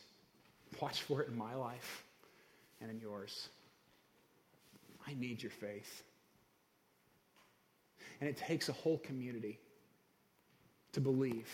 Watch 0.80 1.02
for 1.02 1.22
it 1.22 1.28
in 1.28 1.36
my 1.36 1.54
life 1.54 2.04
and 2.80 2.90
in 2.90 2.98
yours. 2.98 3.48
I 5.06 5.14
need 5.14 5.42
your 5.42 5.52
faith. 5.52 6.02
And 8.20 8.28
it 8.28 8.36
takes 8.36 8.68
a 8.68 8.72
whole 8.72 8.98
community 8.98 9.60
to 10.92 11.00
believe 11.00 11.48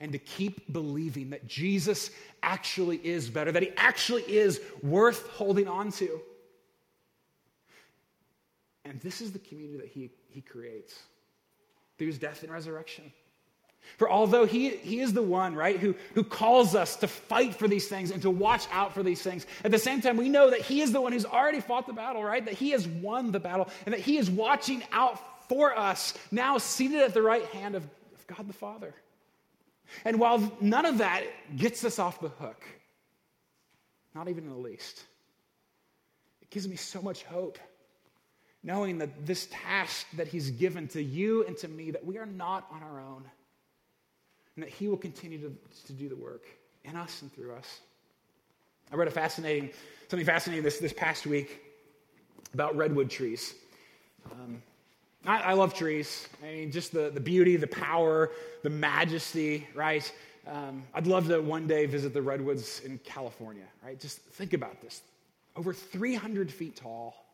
and 0.00 0.12
to 0.12 0.18
keep 0.18 0.72
believing 0.72 1.30
that 1.30 1.46
Jesus 1.46 2.10
actually 2.42 2.96
is 2.96 3.28
better, 3.28 3.52
that 3.52 3.62
he 3.62 3.72
actually 3.76 4.22
is 4.22 4.60
worth 4.82 5.28
holding 5.30 5.68
on 5.68 5.92
to. 5.92 6.20
And 8.84 9.00
this 9.00 9.20
is 9.20 9.32
the 9.32 9.38
community 9.38 9.78
that 9.78 9.88
he, 9.88 10.10
he 10.28 10.40
creates 10.40 10.98
through 11.98 12.08
his 12.08 12.18
death 12.18 12.42
and 12.42 12.50
resurrection. 12.50 13.12
For 13.96 14.10
although 14.10 14.46
he, 14.46 14.70
he 14.70 15.00
is 15.00 15.12
the 15.12 15.22
one, 15.22 15.54
right, 15.54 15.78
who, 15.78 15.94
who 16.14 16.24
calls 16.24 16.74
us 16.74 16.96
to 16.96 17.08
fight 17.08 17.54
for 17.54 17.68
these 17.68 17.88
things 17.88 18.10
and 18.10 18.22
to 18.22 18.30
watch 18.30 18.66
out 18.72 18.94
for 18.94 19.02
these 19.02 19.22
things, 19.22 19.46
at 19.64 19.70
the 19.70 19.78
same 19.78 20.00
time, 20.00 20.16
we 20.16 20.28
know 20.28 20.50
that 20.50 20.60
he 20.60 20.80
is 20.80 20.92
the 20.92 21.00
one 21.00 21.12
who's 21.12 21.26
already 21.26 21.60
fought 21.60 21.86
the 21.86 21.92
battle, 21.92 22.22
right? 22.22 22.44
That 22.44 22.54
he 22.54 22.70
has 22.70 22.86
won 22.86 23.32
the 23.32 23.40
battle 23.40 23.68
and 23.86 23.92
that 23.92 24.00
he 24.00 24.16
is 24.16 24.30
watching 24.30 24.82
out 24.92 25.18
for 25.48 25.76
us, 25.76 26.14
now 26.30 26.58
seated 26.58 27.00
at 27.00 27.14
the 27.14 27.22
right 27.22 27.44
hand 27.46 27.74
of, 27.74 27.84
of 27.84 28.26
God 28.26 28.46
the 28.48 28.54
Father. 28.54 28.94
And 30.04 30.18
while 30.18 30.52
none 30.60 30.86
of 30.86 30.98
that 30.98 31.24
gets 31.56 31.84
us 31.84 31.98
off 31.98 32.20
the 32.20 32.28
hook, 32.28 32.62
not 34.14 34.28
even 34.28 34.44
in 34.44 34.50
the 34.50 34.58
least, 34.58 35.04
it 36.42 36.50
gives 36.50 36.68
me 36.68 36.76
so 36.76 37.00
much 37.02 37.22
hope 37.24 37.58
knowing 38.62 38.98
that 38.98 39.26
this 39.26 39.48
task 39.50 40.06
that 40.16 40.28
he's 40.28 40.50
given 40.50 40.86
to 40.88 41.02
you 41.02 41.44
and 41.46 41.56
to 41.56 41.68
me, 41.68 41.90
that 41.90 42.04
we 42.04 42.18
are 42.18 42.26
not 42.26 42.66
on 42.70 42.82
our 42.82 43.00
own 43.00 43.24
and 44.60 44.66
that 44.66 44.74
He 44.74 44.88
will 44.88 44.96
continue 44.98 45.38
to, 45.38 45.56
to 45.86 45.92
do 45.94 46.08
the 46.08 46.16
work 46.16 46.44
in 46.84 46.94
us 46.94 47.22
and 47.22 47.32
through 47.32 47.54
us. 47.54 47.80
I 48.92 48.96
read 48.96 49.08
a 49.08 49.10
fascinating, 49.10 49.70
something 50.08 50.26
fascinating 50.26 50.62
this, 50.62 50.78
this 50.78 50.92
past 50.92 51.26
week 51.26 51.62
about 52.52 52.76
redwood 52.76 53.08
trees. 53.08 53.54
Um, 54.30 54.62
I, 55.24 55.40
I, 55.40 55.52
love 55.54 55.72
trees. 55.72 56.28
Mean, 56.60 56.70
just 56.70 56.92
the, 56.92 57.08
the 57.08 57.20
beauty, 57.20 57.56
the 57.56 57.66
power, 57.66 58.32
the 58.62 58.68
majesty, 58.68 59.66
right? 59.74 60.12
Um, 60.46 60.82
I'd 60.92 61.06
love 61.06 61.26
to 61.28 61.40
one 61.40 61.66
day 61.66 61.86
visit 61.86 62.12
the 62.12 62.20
redwoods 62.20 62.80
in 62.84 62.98
California, 62.98 63.64
right? 63.82 63.98
Just 63.98 64.18
think 64.18 64.52
about 64.52 64.82
this. 64.82 65.00
Over 65.56 65.72
300 65.72 66.52
feet 66.52 66.76
tall, 66.76 67.24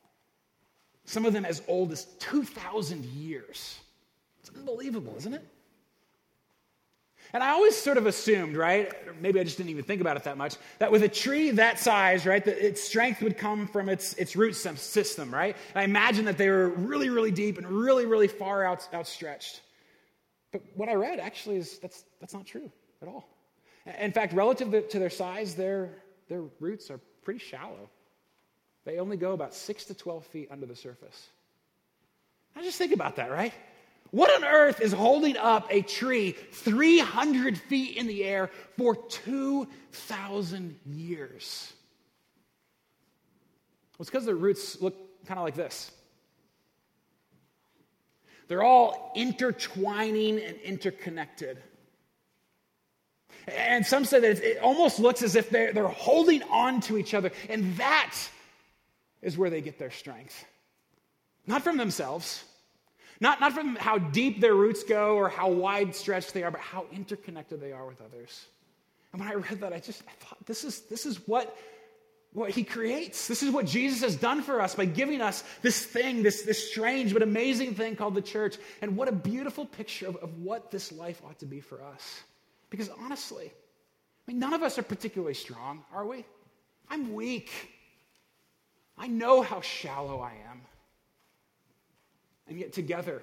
some 1.07 1.25
of 1.25 1.33
them 1.33 1.45
as 1.45 1.61
old 1.67 1.91
as 1.91 2.05
2,000 2.21 3.05
years. 3.05 3.81
It's 4.41 4.51
unbelievable, 4.57 5.15
isn't 5.17 5.35
it? 5.35 5.45
And 7.37 7.43
I 7.45 7.51
always 7.51 7.77
sort 7.77 7.99
of 7.99 8.07
assumed, 8.07 8.57
right? 8.57 8.91
Maybe 9.21 9.39
I 9.39 9.45
just 9.45 9.59
didn't 9.59 9.69
even 9.69 9.85
think 9.85 10.01
about 10.01 10.17
it 10.17 10.25
that 10.25 10.39
much, 10.39 10.57
that 10.79 10.91
with 10.91 11.03
a 11.03 11.09
tree 11.09 11.51
that 11.51 11.79
size, 11.79 12.25
right, 12.25 12.43
that 12.43 12.67
its 12.67 12.83
strength 12.83 13.21
would 13.21 13.37
come 13.37 13.67
from 13.67 13.91
its, 13.91 14.15
its 14.15 14.37
root 14.37 14.55
system, 14.55 15.35
right? 15.35 15.55
And 15.75 15.83
I 15.83 15.85
imagine 15.85 16.25
that 16.25 16.39
they 16.39 16.49
were 16.49 16.71
really, 16.71 17.11
really 17.11 17.31
deep 17.31 17.59
and 17.59 17.67
really, 17.67 18.07
really 18.07 18.27
far 18.27 18.65
out, 18.65 18.89
outstretched. 18.95 19.61
But 20.51 20.63
what 20.77 20.89
I 20.89 20.95
read 20.95 21.21
actually 21.21 21.57
is 21.57 21.79
that's, 21.79 22.05
that's 22.23 22.33
not 22.33 22.47
true 22.47 22.73
at 23.03 23.09
all. 23.09 23.29
In 24.01 24.13
fact, 24.13 24.33
relative 24.33 24.89
to 24.89 24.99
their 24.99 25.11
size, 25.11 25.55
their, 25.55 25.91
their 26.31 26.45
roots 26.59 26.91
are 26.91 27.01
pretty 27.23 27.41
shallow. 27.41 27.91
They 28.87 28.99
only 28.99 29.19
go 29.19 29.33
about 29.35 29.53
6 29.53 29.85
to 29.85 29.95
12 29.95 30.25
feet 30.25 30.49
under 30.51 30.65
the 30.65 30.75
surface. 30.75 31.29
Now 32.55 32.63
just 32.63 32.79
think 32.79 32.93
about 32.93 33.17
that, 33.17 33.31
right? 33.31 33.53
What 34.11 34.35
on 34.35 34.45
earth 34.45 34.81
is 34.81 34.93
holding 34.93 35.37
up 35.37 35.67
a 35.71 35.83
tree 35.83 36.33
300 36.33 37.59
feet 37.59 37.97
in 37.97 38.07
the 38.07 38.25
air 38.25 38.51
for 38.77 38.95
2,000 38.95 40.79
years? 40.87 41.73
Well, 43.99 44.05
it's 44.05 44.11
because 44.11 44.27
their 44.27 44.35
roots 44.35 44.81
look 44.81 44.95
kind 45.27 45.39
of 45.39 45.45
like 45.45 45.55
this. 45.55 45.91
They're 48.49 48.63
all 48.63 49.13
intertwining 49.17 50.41
and 50.41 50.57
interconnected. 50.61 51.63
And 53.49 53.85
some 53.87 54.05
say 54.05 54.21
that 54.21 54.43
it 54.43 54.59
almost 54.59 54.99
looks 54.99 55.23
as 55.23 55.37
if 55.37 55.51
they're, 55.51 55.73
they're 55.73 55.89
holding 55.89 56.43
on 56.45 56.81
to 56.83 56.99
each 56.99 57.15
other. 57.15 57.33
And 57.49 57.77
that 57.77 58.15
is 59.23 59.39
where 59.39 59.51
they 59.51 59.61
get 59.61 59.79
their 59.79 59.91
strength. 59.91 60.45
Not 61.47 61.63
from 61.63 61.77
themselves, 61.77 62.45
Not, 63.21 63.41
not 63.41 63.53
from 63.53 63.77
how 63.77 63.99
deep 63.99 64.41
their 64.41 64.55
roots 64.55 64.83
go 64.83 65.17
or 65.17 65.29
how 65.29 65.51
wide 65.51 65.95
stretched 65.95 66.35
they 66.35 66.43
are, 66.43 66.51
but 66.51 66.61
how 66.61 66.85
interconnected 66.93 67.61
they 67.61 67.73
are 67.73 67.87
with 67.87 68.01
others. 68.01 68.47
And 69.13 69.21
when 69.21 69.31
I 69.31 69.35
read 69.35 69.61
that, 69.61 69.73
I 69.73 69.79
just 69.79 70.03
I 70.07 70.13
thought, 70.25 70.45
this 70.47 70.65
is, 70.65 70.81
this 70.83 71.07
is 71.07 71.27
what, 71.27 71.57
what 72.35 72.51
he 72.51 72.65
creates. 72.65 73.29
This 73.29 73.43
is 73.43 73.51
what 73.51 73.65
Jesus 73.65 74.03
has 74.03 74.17
done 74.17 74.43
for 74.43 74.61
us 74.61 74.75
by 74.75 74.85
giving 74.85 75.23
us 75.23 75.43
this 75.63 75.85
thing, 75.85 76.23
this, 76.23 76.43
this 76.43 76.71
strange 76.71 77.15
but 77.15 77.23
amazing 77.23 77.75
thing 77.75 77.97
called 77.97 78.15
the 78.15 78.21
church. 78.23 78.59
And 78.83 78.97
what 78.97 79.09
a 79.09 79.13
beautiful 79.13 79.65
picture 79.65 80.09
of, 80.09 80.17
of 80.17 80.39
what 80.39 80.71
this 80.71 80.93
life 80.93 81.23
ought 81.27 81.39
to 81.39 81.47
be 81.47 81.61
for 81.61 81.83
us. 81.83 82.21
Because 82.69 82.91
honestly, 83.01 83.47
I 83.47 84.31
mean, 84.31 84.39
none 84.39 84.53
of 84.53 84.63
us 84.63 84.77
are 84.79 84.83
particularly 84.83 85.35
strong, 85.35 85.85
are 85.95 86.05
we? 86.05 86.27
I'm 86.91 87.15
weak. 87.15 87.51
I 88.99 89.07
know 89.07 89.43
how 89.43 89.61
shallow 89.61 90.21
I 90.21 90.33
am. 90.51 90.61
And 92.49 92.59
yet, 92.59 92.73
together, 92.73 93.23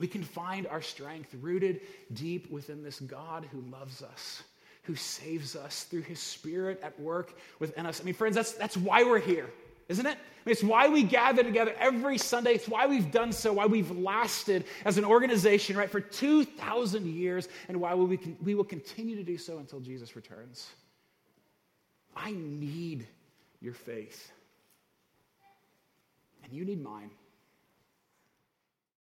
we 0.00 0.08
can 0.08 0.22
find 0.22 0.66
our 0.66 0.80
strength 0.80 1.34
rooted 1.40 1.82
deep 2.14 2.50
within 2.50 2.82
this 2.82 2.98
God 3.00 3.46
who 3.52 3.60
loves 3.70 4.02
us, 4.02 4.42
who 4.84 4.96
saves 4.96 5.54
us 5.54 5.84
through 5.84 6.02
his 6.02 6.18
spirit 6.18 6.80
at 6.82 6.98
work 6.98 7.36
within 7.58 7.84
us. 7.86 8.00
I 8.00 8.04
mean, 8.04 8.14
friends, 8.14 8.34
that's, 8.34 8.52
that's 8.52 8.78
why 8.78 9.04
we're 9.04 9.20
here, 9.20 9.50
isn't 9.88 10.06
it? 10.06 10.16
I 10.16 10.42
mean, 10.46 10.52
it's 10.52 10.62
why 10.62 10.88
we 10.88 11.02
gather 11.02 11.42
together 11.42 11.74
every 11.78 12.16
Sunday. 12.16 12.54
It's 12.54 12.66
why 12.66 12.86
we've 12.86 13.12
done 13.12 13.30
so, 13.30 13.52
why 13.52 13.66
we've 13.66 13.90
lasted 13.90 14.64
as 14.86 14.96
an 14.96 15.04
organization, 15.04 15.76
right, 15.76 15.90
for 15.90 16.00
2,000 16.00 17.06
years, 17.06 17.48
and 17.68 17.78
why 17.78 17.94
we, 17.94 18.18
we 18.42 18.54
will 18.54 18.64
continue 18.64 19.16
to 19.16 19.22
do 19.22 19.36
so 19.36 19.58
until 19.58 19.80
Jesus 19.80 20.16
returns. 20.16 20.70
I 22.16 22.32
need 22.32 23.06
your 23.60 23.74
faith, 23.74 24.32
and 26.42 26.52
you 26.54 26.64
need 26.64 26.82
mine. 26.82 27.10